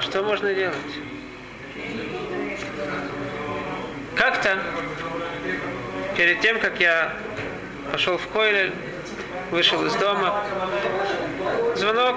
Что 0.00 0.22
можно 0.22 0.52
делать? 0.54 0.76
Как-то, 4.16 4.58
перед 6.16 6.40
тем, 6.40 6.58
как 6.58 6.80
я 6.80 7.14
пошел 7.92 8.16
в 8.16 8.26
Койлель, 8.28 8.72
вышел 9.50 9.84
из 9.84 9.94
дома, 9.94 10.42
звонок 11.76 12.16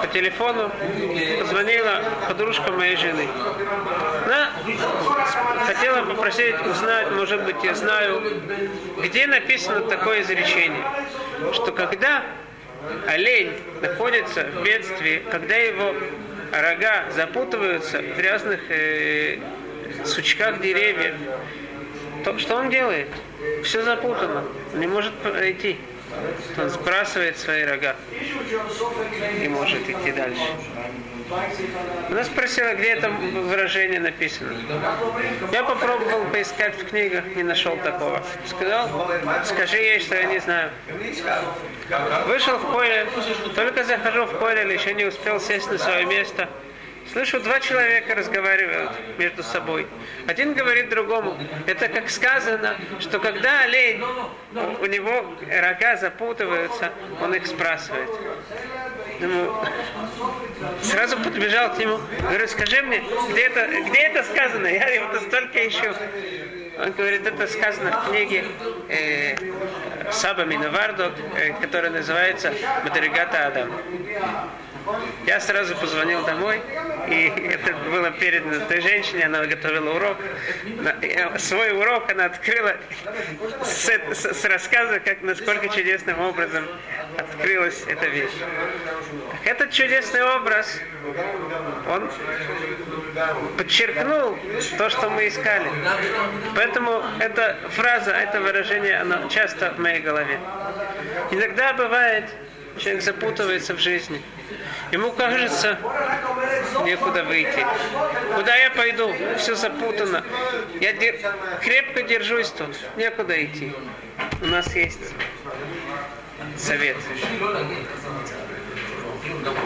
по 0.00 0.06
телефону, 0.08 0.70
позвонила 1.40 2.02
подружка 2.28 2.72
моей 2.72 2.96
жены. 2.96 3.28
Она 4.26 4.50
хотела 5.66 6.04
попросить 6.04 6.54
узнать, 6.66 7.10
может 7.12 7.42
быть, 7.44 7.56
я 7.62 7.74
знаю, 7.74 8.22
где 9.02 9.26
написано 9.26 9.80
такое 9.82 10.22
изречение, 10.22 10.84
что 11.52 11.72
когда 11.72 12.22
олень 13.06 13.52
находится 13.80 14.44
в 14.44 14.62
бедствии, 14.62 15.22
когда 15.30 15.56
его 15.56 15.94
рога 16.52 17.10
запутываются 17.14 18.00
в 18.00 18.20
разных 18.20 18.60
э, 18.68 19.38
сучках 20.04 20.60
деревьев, 20.60 21.14
то 22.24 22.38
что 22.38 22.56
он 22.56 22.70
делает? 22.70 23.08
Все 23.64 23.82
запутано, 23.82 24.44
не 24.74 24.86
может 24.86 25.12
пройти. 25.14 25.78
Он 26.58 26.68
сбрасывает 26.68 27.38
свои 27.38 27.64
рога 27.64 27.96
и 29.42 29.48
может 29.48 29.88
идти 29.88 30.12
дальше. 30.12 30.42
Она 32.10 32.24
спросила, 32.24 32.74
где 32.74 32.90
это 32.90 33.08
выражение 33.08 34.00
написано. 34.00 34.52
Я 35.52 35.64
попробовал 35.64 36.24
поискать 36.26 36.76
в 36.76 36.88
книгах, 36.88 37.24
не 37.36 37.42
нашел 37.42 37.76
такого. 37.78 38.22
Сказал, 38.46 39.10
скажи 39.44 39.76
ей, 39.76 40.00
что 40.00 40.16
я 40.16 40.24
не 40.24 40.38
знаю. 40.38 40.70
Вышел 42.26 42.58
в 42.58 42.72
поле, 42.72 43.06
только 43.54 43.84
захожу 43.84 44.26
в 44.26 44.38
поле, 44.38 44.72
еще 44.72 44.94
не 44.94 45.04
успел 45.04 45.40
сесть 45.40 45.70
на 45.70 45.78
свое 45.78 46.04
место. 46.06 46.48
Слышу, 47.10 47.40
два 47.40 47.58
человека 47.60 48.14
разговаривают 48.14 48.92
между 49.18 49.42
собой. 49.42 49.86
Один 50.28 50.54
говорит 50.54 50.88
другому. 50.88 51.36
Это 51.66 51.88
как 51.88 52.08
сказано, 52.08 52.76
что 53.00 53.18
когда 53.18 53.62
олень, 53.62 54.02
у 54.80 54.86
него 54.86 55.36
рога 55.50 55.96
запутываются, 55.96 56.92
он 57.20 57.34
их 57.34 57.46
сбрасывает. 57.46 58.08
Сразу 60.82 61.16
подбежал 61.18 61.74
к 61.74 61.78
нему, 61.78 61.98
говорю, 62.20 62.46
скажи 62.48 62.82
мне, 62.82 63.02
где 63.30 63.42
это, 63.42 63.66
где 63.88 63.98
это 64.00 64.22
сказано? 64.24 64.66
Я 64.66 64.88
его 64.88 65.14
столько 65.20 65.66
ищу. 65.66 65.92
Он 66.78 66.90
говорит, 66.92 67.26
это 67.26 67.46
сказано 67.46 67.90
в 67.90 68.10
книге 68.10 68.44
э, 68.88 69.36
Саба 70.10 70.44
Миновардо, 70.44 71.12
э, 71.36 71.52
которая 71.60 71.90
называется 71.90 72.52
Мадригата 72.84 73.46
Адам. 73.46 73.70
Я 75.26 75.40
сразу 75.40 75.76
позвонил 75.76 76.24
домой, 76.24 76.60
и 77.08 77.32
это 77.50 77.72
было 77.90 78.10
передано 78.10 78.64
той 78.66 78.80
женщине, 78.80 79.26
она 79.26 79.44
готовила 79.44 79.94
урок. 79.94 80.18
Свой 81.38 81.72
урок 81.72 82.10
она 82.10 82.26
открыла 82.26 82.76
с, 83.62 83.88
с, 83.88 84.32
с 84.32 84.44
рассказа, 84.44 85.00
как 85.00 85.22
насколько 85.22 85.68
чудесным 85.68 86.20
образом 86.20 86.66
открылась 87.16 87.84
эта 87.86 88.06
вещь. 88.06 88.32
Этот 89.44 89.70
чудесный 89.70 90.22
образ, 90.22 90.80
он 91.88 92.10
подчеркнул 93.56 94.38
то, 94.78 94.90
что 94.90 95.10
мы 95.10 95.28
искали. 95.28 95.70
Поэтому 96.54 97.02
эта 97.18 97.56
фраза, 97.70 98.12
это 98.12 98.40
выражение, 98.40 98.96
оно 99.00 99.28
часто 99.28 99.72
в 99.72 99.78
моей 99.78 100.00
голове. 100.00 100.38
Иногда 101.30 101.72
бывает, 101.72 102.24
человек 102.78 103.02
запутывается 103.02 103.74
в 103.74 103.78
жизни. 103.78 104.20
Ему 104.90 105.12
кажется, 105.12 105.78
некуда 106.84 107.24
выйти. 107.24 107.66
Куда 108.34 108.54
я 108.56 108.70
пойду? 108.70 109.12
Все 109.38 109.54
запутано. 109.54 110.24
Я 110.80 110.92
дер... 110.92 111.16
крепко 111.60 112.02
держусь 112.02 112.50
тут. 112.50 112.76
Некуда 112.96 113.44
идти. 113.44 113.72
У 114.42 114.46
нас 114.46 114.74
есть 114.74 115.14
совет. 116.58 116.96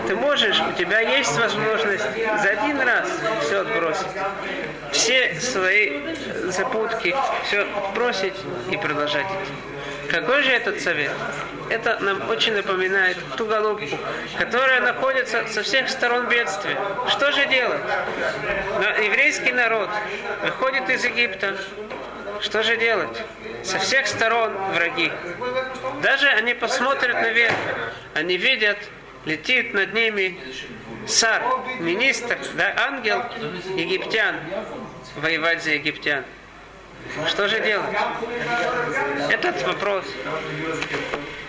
Ты 0.06 0.14
можешь, 0.14 0.60
у 0.60 0.72
тебя 0.78 1.00
есть 1.00 1.36
возможность 1.38 2.04
за 2.42 2.50
один 2.50 2.80
раз 2.80 3.08
все 3.42 3.60
отбросить. 3.60 4.06
Все 4.92 5.34
свои 5.40 6.00
запутки, 6.44 7.14
все 7.44 7.62
отбросить 7.62 8.34
и 8.70 8.76
продолжать 8.76 9.26
идти. 9.26 9.75
Какой 10.10 10.42
же 10.42 10.50
этот 10.50 10.80
совет? 10.80 11.12
Это 11.68 11.98
нам 12.00 12.28
очень 12.28 12.54
напоминает 12.54 13.16
ту 13.36 13.46
голубку, 13.46 13.98
которая 14.38 14.80
находится 14.80 15.46
со 15.48 15.62
всех 15.62 15.88
сторон 15.88 16.28
бедствия. 16.28 16.78
Что 17.08 17.32
же 17.32 17.46
делать? 17.46 17.80
Но 18.80 19.02
еврейский 19.02 19.52
народ 19.52 19.88
выходит 20.42 20.88
из 20.90 21.04
Египта. 21.04 21.56
Что 22.40 22.62
же 22.62 22.76
делать? 22.76 23.22
Со 23.64 23.78
всех 23.78 24.06
сторон 24.06 24.52
враги. 24.74 25.10
Даже 26.02 26.28
они 26.28 26.54
посмотрят 26.54 27.14
наверх, 27.14 27.54
они 28.14 28.36
видят, 28.36 28.78
летит 29.24 29.74
над 29.74 29.92
ними 29.94 30.38
царь, 31.06 31.42
министр, 31.80 32.38
да, 32.54 32.74
ангел 32.76 33.24
египтян, 33.76 34.36
воевать 35.16 35.62
за 35.62 35.72
египтян. 35.72 36.24
Что 37.28 37.48
же 37.48 37.60
делать? 37.60 37.96
Этот 39.30 39.62
вопрос 39.62 40.04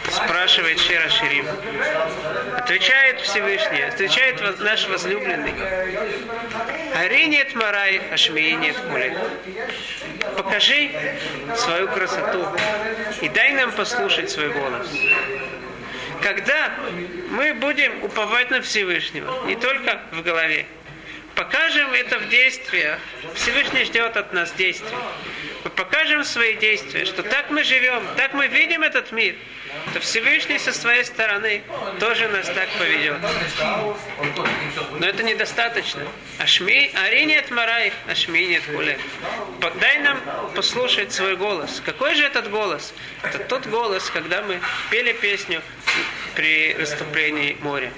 спрашивает 0.09 0.79
Шира 0.79 1.09
Ширим. 1.09 1.45
Отвечает 2.57 3.21
Всевышний, 3.21 3.81
отвечает 3.81 4.59
наш 4.59 4.87
возлюбленный. 4.87 5.53
Ари 6.95 7.27
нет 7.27 7.55
марай, 7.55 8.01
ашмии 8.11 8.51
нет 8.51 8.77
кули. 8.77 9.17
Покажи 10.35 10.91
свою 11.55 11.87
красоту 11.87 12.45
и 13.21 13.29
дай 13.29 13.53
нам 13.53 13.71
послушать 13.71 14.29
свой 14.29 14.49
голос. 14.49 14.87
Когда 16.21 16.71
мы 17.29 17.53
будем 17.53 18.03
уповать 18.03 18.49
на 18.49 18.61
Всевышнего, 18.61 19.45
не 19.45 19.55
только 19.55 20.01
в 20.11 20.21
голове, 20.23 20.65
покажем 21.37 21.93
это 21.93 22.17
в 22.17 22.29
действиях. 22.29 22.99
Всевышний 23.35 23.85
ждет 23.85 24.17
от 24.17 24.33
нас 24.33 24.51
действий. 24.53 24.97
Мы 25.67 25.71
покажем 25.71 26.23
свои 26.23 26.55
действия, 26.55 27.03
что 27.03 27.23
так 27.23 27.49
мы 27.49 27.61
живем, 27.65 28.01
так 28.15 28.33
мы 28.33 28.47
видим 28.47 28.83
этот 28.83 29.11
мир, 29.11 29.35
то 29.93 29.99
Всевышний 29.99 30.59
со 30.59 30.71
своей 30.71 31.03
стороны 31.03 31.61
тоже 31.99 32.29
нас 32.29 32.47
так 32.47 32.69
поведет. 32.79 33.17
Но 34.97 35.05
это 35.05 35.23
недостаточно. 35.23 36.03
Ашми, 36.39 36.89
ари 36.93 37.25
нет 37.25 37.51
марай, 37.51 37.91
ашми 38.09 38.45
нет 38.45 38.63
куле. 38.63 38.97
Дай 39.81 39.97
нам 39.99 40.17
послушать 40.55 41.11
свой 41.11 41.35
голос. 41.35 41.81
Какой 41.85 42.15
же 42.15 42.23
этот 42.23 42.49
голос? 42.49 42.93
Это 43.23 43.39
тот 43.39 43.67
голос, 43.67 44.09
когда 44.09 44.43
мы 44.43 44.61
пели 44.89 45.11
песню 45.11 45.61
при 46.33 46.75
выступлении 46.75 47.57
моря. 47.59 47.91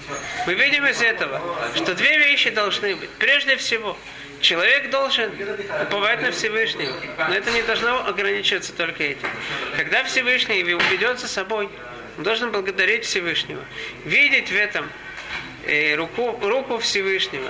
Мы 0.48 0.56
видим 0.56 0.88
из 0.88 1.04
этого, 1.04 1.40
что 1.76 1.94
две 1.94 2.18
вещи 2.18 2.50
должны 2.50 2.96
быть. 2.96 3.12
Прежде 3.20 3.58
всего, 3.58 3.96
человек 4.42 4.90
должен 4.90 5.32
уповать 5.84 6.22
на 6.22 6.32
Всевышнего. 6.32 6.94
Но 7.18 7.34
это 7.34 7.52
не 7.52 7.62
должно 7.64 8.06
ограничиваться 8.08 8.74
только 8.74 9.04
этим. 9.04 9.28
Когда 9.76 10.04
Всевышний 10.04 10.64
ведет 10.64 11.20
за 11.20 11.28
собой, 11.28 11.70
он 12.18 12.24
должен 12.24 12.52
благодарить 12.52 13.06
Всевышнего. 13.06 13.64
Видеть 14.06 14.50
в 14.50 14.56
этом 14.56 14.90
э, 15.66 15.96
руку, 15.96 16.40
руку 16.42 16.80
Всевышнего. 16.80 17.50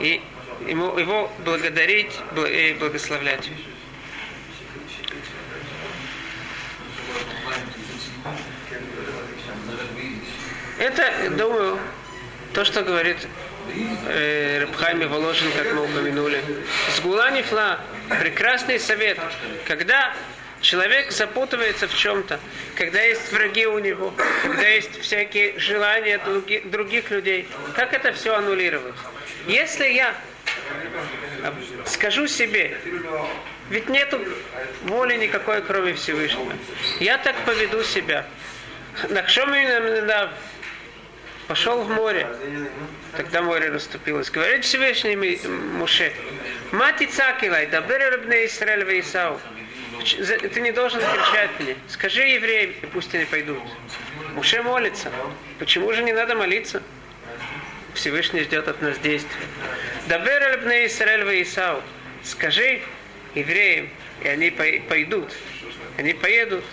И 0.00 0.20
ему, 0.66 0.96
его 0.98 1.30
благодарить 1.44 2.12
и 2.48 2.76
благословлять. 2.78 3.50
Это, 10.78 11.30
думаю, 11.30 11.78
то, 12.52 12.64
что 12.64 12.82
говорит 12.82 13.16
э, 14.08 14.60
Рабхайми 14.62 15.04
Воложин, 15.06 15.50
как 15.52 15.72
мы 15.72 15.84
упомянули. 15.84 16.42
Сгула 16.96 17.30
нефла, 17.30 17.80
прекрасный 18.20 18.78
совет. 18.78 19.18
Когда 19.66 20.14
человек 20.60 21.12
запутывается 21.12 21.88
в 21.88 21.96
чем-то, 21.96 22.40
когда 22.74 23.00
есть 23.00 23.32
враги 23.32 23.66
у 23.66 23.78
него, 23.78 24.14
когда 24.42 24.68
есть 24.68 25.00
всякие 25.00 25.58
желания 25.58 26.20
других, 26.64 27.10
людей, 27.10 27.48
как 27.74 27.92
это 27.92 28.12
все 28.12 28.34
аннулировать? 28.34 28.94
Если 29.46 29.88
я 29.88 30.14
скажу 31.84 32.26
себе, 32.26 32.76
ведь 33.70 33.88
нету 33.88 34.20
воли 34.82 35.16
никакой, 35.16 35.62
кроме 35.62 35.94
Всевышнего. 35.94 36.52
Я 37.00 37.18
так 37.18 37.36
поведу 37.44 37.82
себя. 37.82 38.26
Нахшоминам 39.10 40.30
пошел 41.48 41.82
в 41.82 41.90
море. 41.90 42.26
Тогда 43.16 43.42
море 43.42 43.70
расступилось. 43.70 44.30
Говорит 44.30 44.64
Всевышний 44.64 45.16
Муше, 45.16 46.12
Мати 46.72 47.06
цакилай, 47.06 47.66
дабер 47.66 48.12
рабне 48.12 48.46
Исраэль 48.46 49.00
Исау. 49.00 49.40
Ты 50.52 50.60
не 50.60 50.72
должен 50.72 51.00
кричать 51.00 51.50
мне. 51.60 51.76
Скажи 51.88 52.22
евреям, 52.22 52.74
и 52.82 52.86
пусть 52.86 53.14
они 53.14 53.24
пойдут. 53.24 53.62
Муше 54.34 54.62
молится. 54.62 55.10
Почему 55.58 55.92
же 55.92 56.02
не 56.02 56.12
надо 56.12 56.34
молиться? 56.34 56.82
Всевышний 57.94 58.42
ждет 58.42 58.68
от 58.68 58.82
нас 58.82 58.98
действия. 58.98 59.46
Дабер 60.08 60.40
рабне 60.40 60.86
Исраэль 60.86 61.42
Исау. 61.42 61.82
Скажи 62.22 62.82
евреям, 63.34 63.88
и 64.22 64.28
они 64.28 64.50
пойдут. 64.50 65.32
Они 65.96 66.12
поедут 66.12 66.64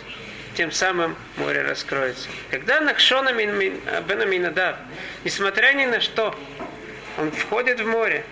тем 0.55 0.71
самым 0.71 1.15
море 1.37 1.61
раскроется. 1.63 2.29
Когда 2.51 2.81
Накшона 2.81 3.33
Бенаминадав, 3.33 4.77
несмотря 5.23 5.73
ни 5.73 5.85
на 5.85 5.99
что, 6.01 6.37
он 7.17 7.31
входит 7.31 7.79
в 7.79 7.85
море, 7.85 8.23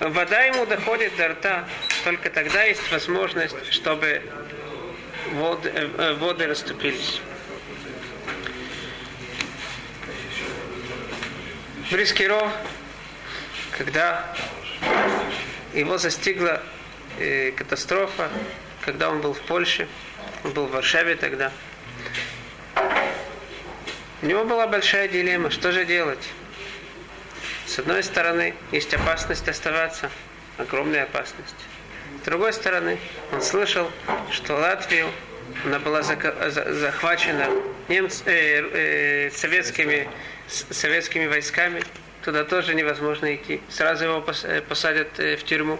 вода 0.00 0.42
ему 0.42 0.66
доходит 0.66 1.16
до 1.16 1.28
рта, 1.28 1.68
только 2.04 2.30
тогда 2.30 2.64
есть 2.64 2.90
возможность, 2.90 3.72
чтобы 3.72 4.22
воды, 5.32 5.70
э, 5.74 6.14
воды 6.14 6.46
расступились. 6.46 7.20
Брискиров, 11.90 12.50
когда 13.76 14.34
его 15.74 15.98
застигла 15.98 16.62
э, 17.18 17.52
катастрофа, 17.52 18.30
когда 18.80 19.10
он 19.10 19.20
был 19.20 19.34
в 19.34 19.40
Польше, 19.40 19.86
он 20.44 20.52
был 20.52 20.66
в 20.66 20.70
Варшаве 20.70 21.16
тогда. 21.16 21.50
У 24.22 24.26
него 24.26 24.44
была 24.44 24.66
большая 24.66 25.08
дилемма, 25.08 25.50
что 25.50 25.72
же 25.72 25.84
делать. 25.84 26.30
С 27.66 27.78
одной 27.78 28.02
стороны, 28.02 28.54
есть 28.70 28.92
опасность 28.94 29.48
оставаться, 29.48 30.10
огромная 30.58 31.04
опасность. 31.04 31.56
С 32.22 32.24
другой 32.24 32.52
стороны, 32.52 32.98
он 33.32 33.42
слышал, 33.42 33.90
что 34.30 34.54
Латвию 34.54 35.08
она 35.64 35.78
была 35.78 36.02
захвачена 36.02 37.48
немц, 37.88 38.22
э, 38.26 39.26
э, 39.26 39.30
советскими, 39.30 40.08
советскими 40.46 41.26
войсками. 41.26 41.82
Туда 42.22 42.44
тоже 42.44 42.74
невозможно 42.74 43.34
идти. 43.34 43.60
Сразу 43.68 44.04
его 44.04 44.24
э, 44.44 44.62
посадят 44.62 45.18
э, 45.18 45.36
в 45.36 45.44
тюрьму. 45.44 45.78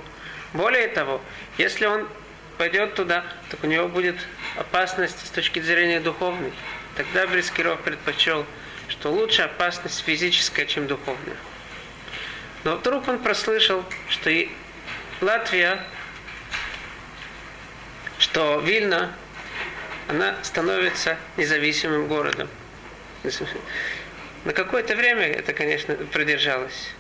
Более 0.53 0.89
того, 0.89 1.21
если 1.57 1.87
он 1.87 2.07
пойдет 2.59 2.95
туда, 2.95 3.25
так 3.51 3.63
у 3.65 3.67
него 3.67 3.89
будет 3.89 4.17
опасность 4.57 5.27
с 5.27 5.31
точки 5.31 5.61
зрения 5.61 6.01
духовной. 6.01 6.53
Тогда 6.97 7.27
Брискиров 7.27 7.81
предпочел, 7.81 8.47
что 8.89 9.11
лучше 9.11 9.43
опасность 9.43 10.01
физическая, 10.05 10.67
чем 10.67 10.87
духовная. 10.87 11.37
Но 12.65 12.77
вдруг 12.77 13.09
он 13.09 13.19
прослышал, 13.19 13.85
что 14.09 14.31
и 14.31 14.49
Латвия, 15.21 15.85
что 18.19 18.61
Вильна, 18.61 19.13
она 20.09 20.37
становится 20.43 21.19
независимым 21.37 22.09
городом. 22.09 22.49
На 24.45 24.53
какое-то 24.53 24.95
время 24.95 25.27
это, 25.27 25.53
конечно, 25.53 25.95
продержалось. 25.95 26.91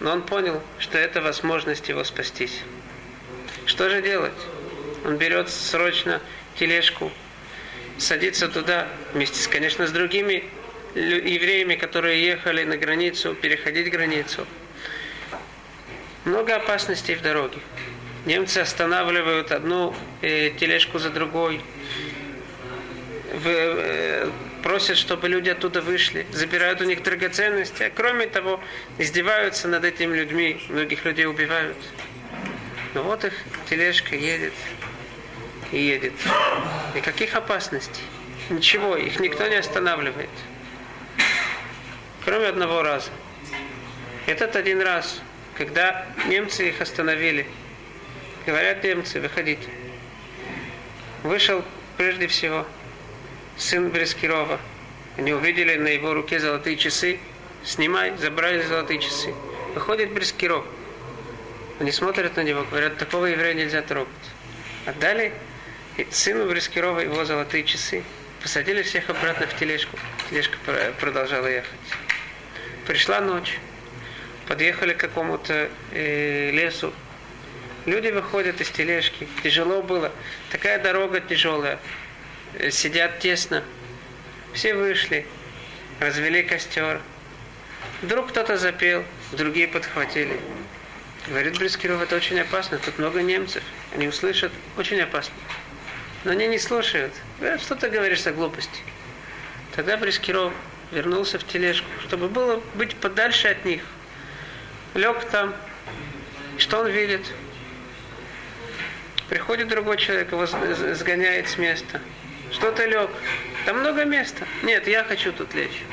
Но 0.00 0.12
он 0.12 0.22
понял, 0.22 0.62
что 0.78 0.96
это 0.96 1.20
возможность 1.20 1.88
его 1.88 2.04
спастись. 2.04 2.62
Что 3.66 3.90
же 3.90 4.00
делать? 4.00 4.32
Он 5.04 5.16
берет 5.16 5.50
срочно 5.50 6.20
тележку, 6.58 7.10
садится 7.98 8.48
туда 8.48 8.88
вместе, 9.12 9.40
с, 9.40 9.48
конечно, 9.48 9.86
с 9.86 9.90
другими 9.90 10.44
евреями, 10.94 11.74
которые 11.74 12.24
ехали 12.24 12.64
на 12.64 12.76
границу, 12.76 13.34
переходить 13.34 13.90
границу. 13.90 14.46
Много 16.24 16.56
опасностей 16.56 17.14
в 17.14 17.22
дороге. 17.22 17.58
Немцы 18.26 18.58
останавливают 18.58 19.52
одну 19.52 19.94
э, 20.20 20.50
тележку 20.50 20.98
за 20.98 21.10
другой. 21.10 21.60
В, 23.32 23.46
э, 23.46 24.30
просят, 24.62 24.96
чтобы 24.96 25.28
люди 25.28 25.50
оттуда 25.50 25.80
вышли, 25.80 26.26
забирают 26.32 26.80
у 26.80 26.84
них 26.84 27.02
драгоценности, 27.02 27.84
а 27.84 27.90
кроме 27.90 28.26
того, 28.26 28.60
издеваются 28.98 29.68
над 29.68 29.84
этими 29.84 30.16
людьми, 30.16 30.60
многих 30.68 31.04
людей 31.04 31.26
убивают. 31.26 31.76
Но 32.94 33.02
вот 33.02 33.24
их 33.24 33.34
тележка 33.70 34.16
едет 34.16 34.52
и 35.72 35.78
едет. 35.78 36.12
Никаких 36.94 37.34
опасностей. 37.34 38.02
Ничего, 38.50 38.96
их 38.96 39.20
никто 39.20 39.46
не 39.46 39.56
останавливает. 39.56 40.30
Кроме 42.24 42.46
одного 42.46 42.82
раза. 42.82 43.10
Этот 44.26 44.56
один 44.56 44.80
раз, 44.80 45.20
когда 45.54 46.06
немцы 46.26 46.68
их 46.68 46.80
остановили, 46.80 47.46
говорят 48.46 48.84
немцы, 48.84 49.20
выходите. 49.20 49.68
Вышел 51.22 51.64
прежде 51.96 52.26
всего 52.26 52.66
сын 53.56 53.90
Брескирова. 53.90 54.58
Они 55.16 55.32
увидели 55.32 55.76
на 55.76 55.88
его 55.88 56.14
руке 56.14 56.38
золотые 56.38 56.76
часы. 56.76 57.18
Снимай, 57.64 58.16
забрали 58.16 58.62
золотые 58.62 59.00
часы. 59.00 59.34
Выходит 59.74 60.12
Брескиров. 60.12 60.64
Они 61.80 61.92
смотрят 61.92 62.36
на 62.36 62.42
него, 62.42 62.64
говорят, 62.70 62.98
такого 62.98 63.26
еврея 63.26 63.54
нельзя 63.54 63.82
трогать. 63.82 64.12
Отдали 64.86 65.32
и 65.98 66.06
сыну 66.10 66.48
Брискирова 66.48 67.00
его 67.00 67.24
золотые 67.24 67.64
часы. 67.64 68.04
Посадили 68.40 68.82
всех 68.82 69.10
обратно 69.10 69.46
в 69.46 69.58
тележку. 69.58 69.98
Тележка 70.30 70.56
продолжала 71.00 71.48
ехать. 71.48 71.70
Пришла 72.86 73.20
ночь. 73.20 73.58
Подъехали 74.46 74.94
к 74.94 74.98
какому-то 74.98 75.68
э, 75.92 76.50
лесу. 76.52 76.94
Люди 77.84 78.08
выходят 78.08 78.60
из 78.60 78.70
тележки. 78.70 79.28
Тяжело 79.42 79.82
было. 79.82 80.12
Такая 80.50 80.78
дорога 80.80 81.20
тяжелая. 81.20 81.80
Э, 82.54 82.70
сидят 82.70 83.18
тесно. 83.18 83.64
Все 84.54 84.74
вышли. 84.74 85.26
Развели 85.98 86.44
костер. 86.44 87.00
Вдруг 88.02 88.28
кто-то 88.28 88.56
запел, 88.56 89.04
другие 89.32 89.66
подхватили. 89.66 90.38
Говорит 91.26 91.58
Брискиров, 91.58 92.00
это 92.00 92.14
очень 92.14 92.38
опасно, 92.38 92.78
тут 92.78 92.98
много 92.98 93.20
немцев. 93.22 93.62
Они 93.92 94.06
услышат, 94.06 94.52
очень 94.76 95.00
опасно. 95.00 95.34
Но 96.24 96.32
они 96.32 96.46
не 96.46 96.58
слушают. 96.58 97.12
Говорят, 97.38 97.60
что 97.60 97.76
ты 97.76 97.88
говоришь 97.88 98.22
за 98.22 98.32
глупости. 98.32 98.82
Тогда 99.74 99.96
Брискиров 99.96 100.52
вернулся 100.90 101.38
в 101.38 101.46
тележку, 101.46 101.88
чтобы 102.06 102.28
было 102.28 102.60
быть 102.74 102.96
подальше 102.96 103.48
от 103.48 103.64
них. 103.64 103.82
Лег 104.94 105.24
там. 105.30 105.54
Что 106.58 106.80
он 106.80 106.88
видит? 106.88 107.22
Приходит 109.28 109.68
другой 109.68 109.98
человек, 109.98 110.32
его 110.32 110.46
сгоняет 110.46 111.48
с 111.48 111.58
места. 111.58 112.00
Что 112.50 112.72
ты 112.72 112.86
лег? 112.86 113.10
Там 113.66 113.80
много 113.80 114.04
места. 114.04 114.46
Нет, 114.62 114.88
я 114.88 115.04
хочу 115.04 115.32
тут 115.32 115.54
лечь. 115.54 115.84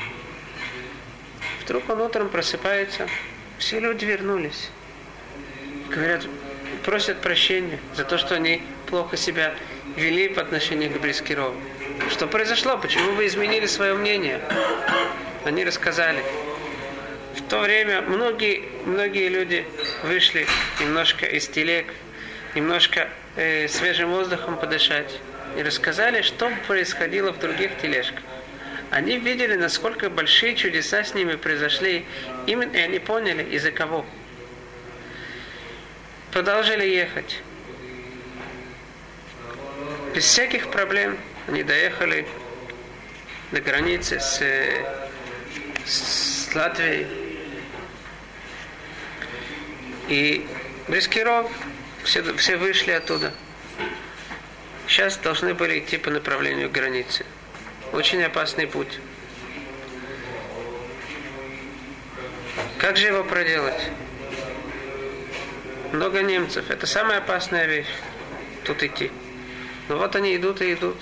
Вдруг 1.62 1.88
он 1.88 2.00
утром 2.00 2.30
просыпается. 2.30 3.08
Все 3.58 3.78
люди 3.78 4.04
вернулись 4.04 4.70
говорят, 5.88 6.26
просят 6.84 7.20
прощения 7.20 7.78
за 7.94 8.04
то, 8.04 8.18
что 8.18 8.34
они 8.34 8.62
плохо 8.86 9.16
себя 9.16 9.54
вели 9.96 10.28
по 10.28 10.42
отношению 10.42 10.90
к 10.90 11.00
Брискирову. 11.00 11.54
Что 12.10 12.26
произошло? 12.26 12.78
Почему 12.78 13.12
вы 13.12 13.26
изменили 13.26 13.66
свое 13.66 13.94
мнение? 13.94 14.40
Они 15.44 15.64
рассказали. 15.64 16.22
В 17.36 17.42
то 17.48 17.60
время 17.60 18.02
многие, 18.02 18.64
многие 18.84 19.28
люди 19.28 19.66
вышли 20.04 20.46
немножко 20.80 21.26
из 21.26 21.48
телег, 21.48 21.86
немножко 22.54 23.08
э, 23.36 23.68
свежим 23.68 24.10
воздухом 24.10 24.56
подышать. 24.56 25.20
И 25.56 25.62
рассказали, 25.62 26.22
что 26.22 26.50
происходило 26.66 27.32
в 27.32 27.38
других 27.38 27.70
тележках. 27.80 28.22
Они 28.90 29.18
видели, 29.18 29.54
насколько 29.54 30.10
большие 30.10 30.54
чудеса 30.54 31.02
с 31.02 31.14
ними 31.14 31.36
произошли. 31.36 32.04
Именно, 32.46 32.76
и 32.76 32.80
они 32.80 32.98
поняли, 32.98 33.42
из-за 33.42 33.70
кого 33.70 34.04
продолжили 36.36 36.84
ехать. 36.84 37.40
Без 40.14 40.24
всяких 40.24 40.70
проблем 40.70 41.16
они 41.46 41.62
доехали 41.62 42.28
до 43.52 43.62
границы 43.62 44.20
с, 44.20 44.42
с 45.86 46.54
Латвией. 46.54 47.06
И 50.08 50.46
Брискиров, 50.88 51.50
все, 52.04 52.22
все 52.34 52.58
вышли 52.58 52.90
оттуда. 52.90 53.32
Сейчас 54.86 55.16
должны 55.16 55.54
были 55.54 55.78
идти 55.78 55.96
по 55.96 56.10
направлению 56.10 56.70
границы. 56.70 57.24
Очень 57.94 58.22
опасный 58.22 58.66
путь. 58.66 58.98
Как 62.76 62.98
же 62.98 63.06
его 63.06 63.24
проделать? 63.24 63.90
Много 65.92 66.22
немцев. 66.22 66.70
Это 66.70 66.86
самая 66.86 67.18
опасная 67.18 67.66
вещь. 67.66 67.86
Тут 68.64 68.82
идти. 68.82 69.10
Но 69.88 69.96
вот 69.96 70.16
они 70.16 70.34
идут 70.36 70.60
и 70.60 70.72
идут. 70.72 70.96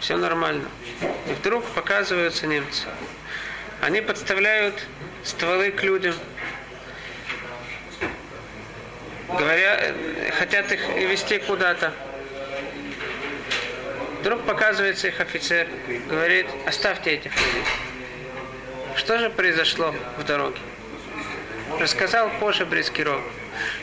Все 0.00 0.16
нормально. 0.16 0.68
И 1.28 1.32
вдруг 1.32 1.64
показываются 1.64 2.46
немцы. 2.46 2.86
Они 3.80 4.00
подставляют 4.00 4.74
стволы 5.22 5.70
к 5.70 5.82
людям. 5.82 6.14
Говоря, 9.28 9.94
хотят 10.38 10.70
их 10.72 10.88
вести 10.88 11.38
куда-то. 11.38 11.92
Вдруг 14.20 14.42
показывается 14.44 15.08
их 15.08 15.20
офицер, 15.20 15.66
говорит, 16.08 16.46
оставьте 16.66 17.10
этих 17.12 17.32
людей. 17.36 17.64
Что 18.96 19.18
же 19.18 19.28
произошло 19.28 19.94
в 20.18 20.24
дороге? 20.24 20.58
Рассказал 21.78 22.30
позже 22.40 22.64
Брискиров 22.64 23.20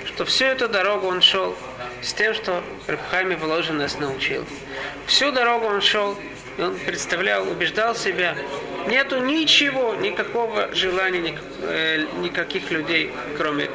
что 0.05 0.25
всю 0.25 0.45
эту 0.45 0.67
дорогу 0.67 1.07
он 1.07 1.21
шел, 1.21 1.55
с 2.01 2.13
тем, 2.13 2.33
что 2.33 2.63
Рабхами 2.87 3.35
Воложин 3.35 3.77
нас 3.77 3.97
научил. 3.99 4.45
Всю 5.05 5.31
дорогу 5.31 5.65
он 5.65 5.81
шел, 5.81 6.17
и 6.57 6.61
он 6.61 6.77
представлял, 6.77 7.47
убеждал 7.47 7.95
себя, 7.95 8.35
нету 8.87 9.19
ничего, 9.19 9.95
никакого 9.95 10.73
желания, 10.73 11.37
э, 11.61 12.05
никаких 12.17 12.71
людей, 12.71 13.11
кроме 13.37 13.69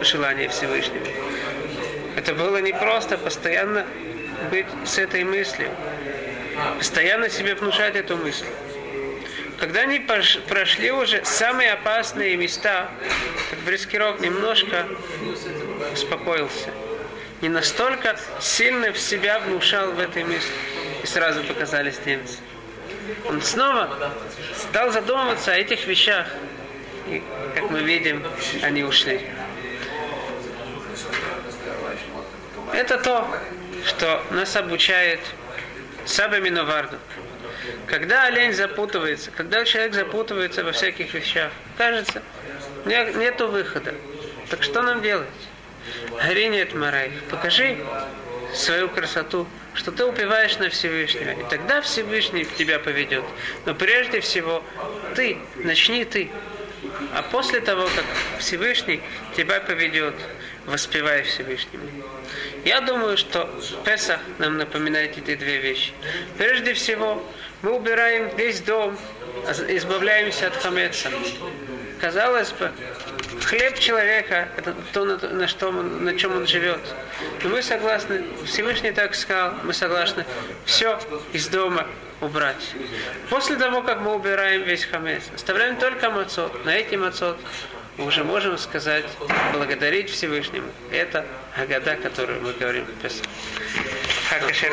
желания 0.00 0.48
Всевышнего. 0.48 1.06
Это 2.16 2.34
было 2.34 2.58
не 2.58 2.72
просто 2.72 3.18
постоянно 3.18 3.86
быть 4.50 4.66
с 4.84 4.98
этой 4.98 5.24
мыслью, 5.24 5.70
постоянно 6.78 7.28
себе 7.28 7.54
внушать 7.54 7.96
эту 7.96 8.16
мысль. 8.16 8.46
Когда 9.58 9.82
они 9.82 10.00
прошли 10.48 10.90
уже 10.90 11.24
самые 11.24 11.72
опасные 11.72 12.36
места, 12.36 12.90
как 13.52 13.60
Брискиров 13.64 14.18
немножко 14.20 14.86
успокоился. 15.92 16.70
Не 17.42 17.50
настолько 17.50 18.18
сильно 18.40 18.92
в 18.92 18.98
себя 18.98 19.40
внушал 19.40 19.90
в 19.92 20.00
этой 20.00 20.24
мысли. 20.24 20.54
И 21.02 21.06
сразу 21.06 21.44
показались 21.44 21.98
немцы. 22.06 22.38
Он 23.26 23.42
снова 23.42 24.14
стал 24.56 24.90
задумываться 24.90 25.52
о 25.52 25.56
этих 25.56 25.86
вещах. 25.86 26.28
И, 27.08 27.22
как 27.54 27.68
мы 27.70 27.80
видим, 27.80 28.24
они 28.62 28.84
ушли. 28.84 29.20
Это 32.72 32.96
то, 32.96 33.28
что 33.84 34.22
нас 34.30 34.56
обучает 34.56 35.20
Саба 36.06 36.38
Миноварду. 36.38 36.96
Когда 37.86 38.24
олень 38.24 38.54
запутывается, 38.54 39.30
когда 39.30 39.62
человек 39.66 39.92
запутывается 39.92 40.64
во 40.64 40.72
всяких 40.72 41.12
вещах, 41.12 41.52
кажется, 41.76 42.22
не- 42.84 43.14
нету 43.14 43.48
выхода. 43.48 43.94
Так 44.50 44.62
что 44.62 44.82
нам 44.82 45.02
делать? 45.02 45.28
Гори 46.10 46.48
нет 46.48 46.74
Марай, 46.74 47.10
покажи 47.30 47.78
свою 48.54 48.88
красоту, 48.88 49.46
что 49.74 49.90
ты 49.90 50.04
упиваешь 50.04 50.58
на 50.58 50.68
Всевышнего. 50.68 51.30
И 51.30 51.44
тогда 51.48 51.80
Всевышний 51.80 52.44
тебя 52.44 52.78
поведет. 52.78 53.24
Но 53.66 53.74
прежде 53.74 54.20
всего, 54.20 54.62
ты, 55.14 55.38
начни 55.56 56.04
ты. 56.04 56.30
А 57.14 57.22
после 57.22 57.60
того, 57.60 57.84
как 57.84 58.04
Всевышний 58.38 59.00
тебя 59.36 59.60
поведет, 59.60 60.14
воспевай 60.66 61.22
Всевышнему. 61.22 61.88
Я 62.64 62.80
думаю, 62.80 63.16
что 63.16 63.48
Песах 63.84 64.20
нам 64.38 64.58
напоминает 64.58 65.16
эти 65.18 65.34
две 65.34 65.58
вещи. 65.58 65.92
Прежде 66.38 66.74
всего, 66.74 67.22
мы 67.62 67.72
убираем 67.72 68.34
весь 68.36 68.60
дом, 68.60 68.96
избавляемся 69.68 70.48
от 70.48 70.56
хамеца. 70.56 71.10
Казалось 72.02 72.50
бы, 72.50 72.68
хлеб 73.44 73.78
человека– 73.78 74.48
это 74.56 74.74
то, 74.92 75.04
на, 75.04 75.46
что 75.46 75.68
он, 75.68 76.04
на 76.04 76.18
чем 76.18 76.34
он 76.36 76.48
живет. 76.48 76.80
Но 77.44 77.50
мы 77.50 77.62
согласны, 77.62 78.24
Всевышний 78.44 78.90
так 78.90 79.14
сказал, 79.14 79.54
мы 79.62 79.72
согласны 79.72 80.26
все 80.64 80.98
из 81.32 81.46
дома 81.46 81.86
убрать. 82.20 82.74
После 83.30 83.54
того, 83.54 83.82
как 83.82 84.00
мы 84.00 84.16
убираем 84.16 84.64
весь 84.64 84.84
хамец, 84.84 85.22
оставляем 85.32 85.76
только 85.76 86.10
мацот. 86.10 86.64
На 86.64 86.74
эти 86.74 86.96
мацот 86.96 87.38
мы 87.96 88.06
уже 88.06 88.24
можем 88.24 88.58
сказать, 88.58 89.04
благодарить 89.52 90.10
Всевышнему. 90.10 90.72
Это 90.90 91.24
Агада, 91.56 91.94
которую 91.94 92.42
мы 92.42 92.52
говорим 92.52 92.84
в. 93.00 93.22
Хакашер. 94.28 94.72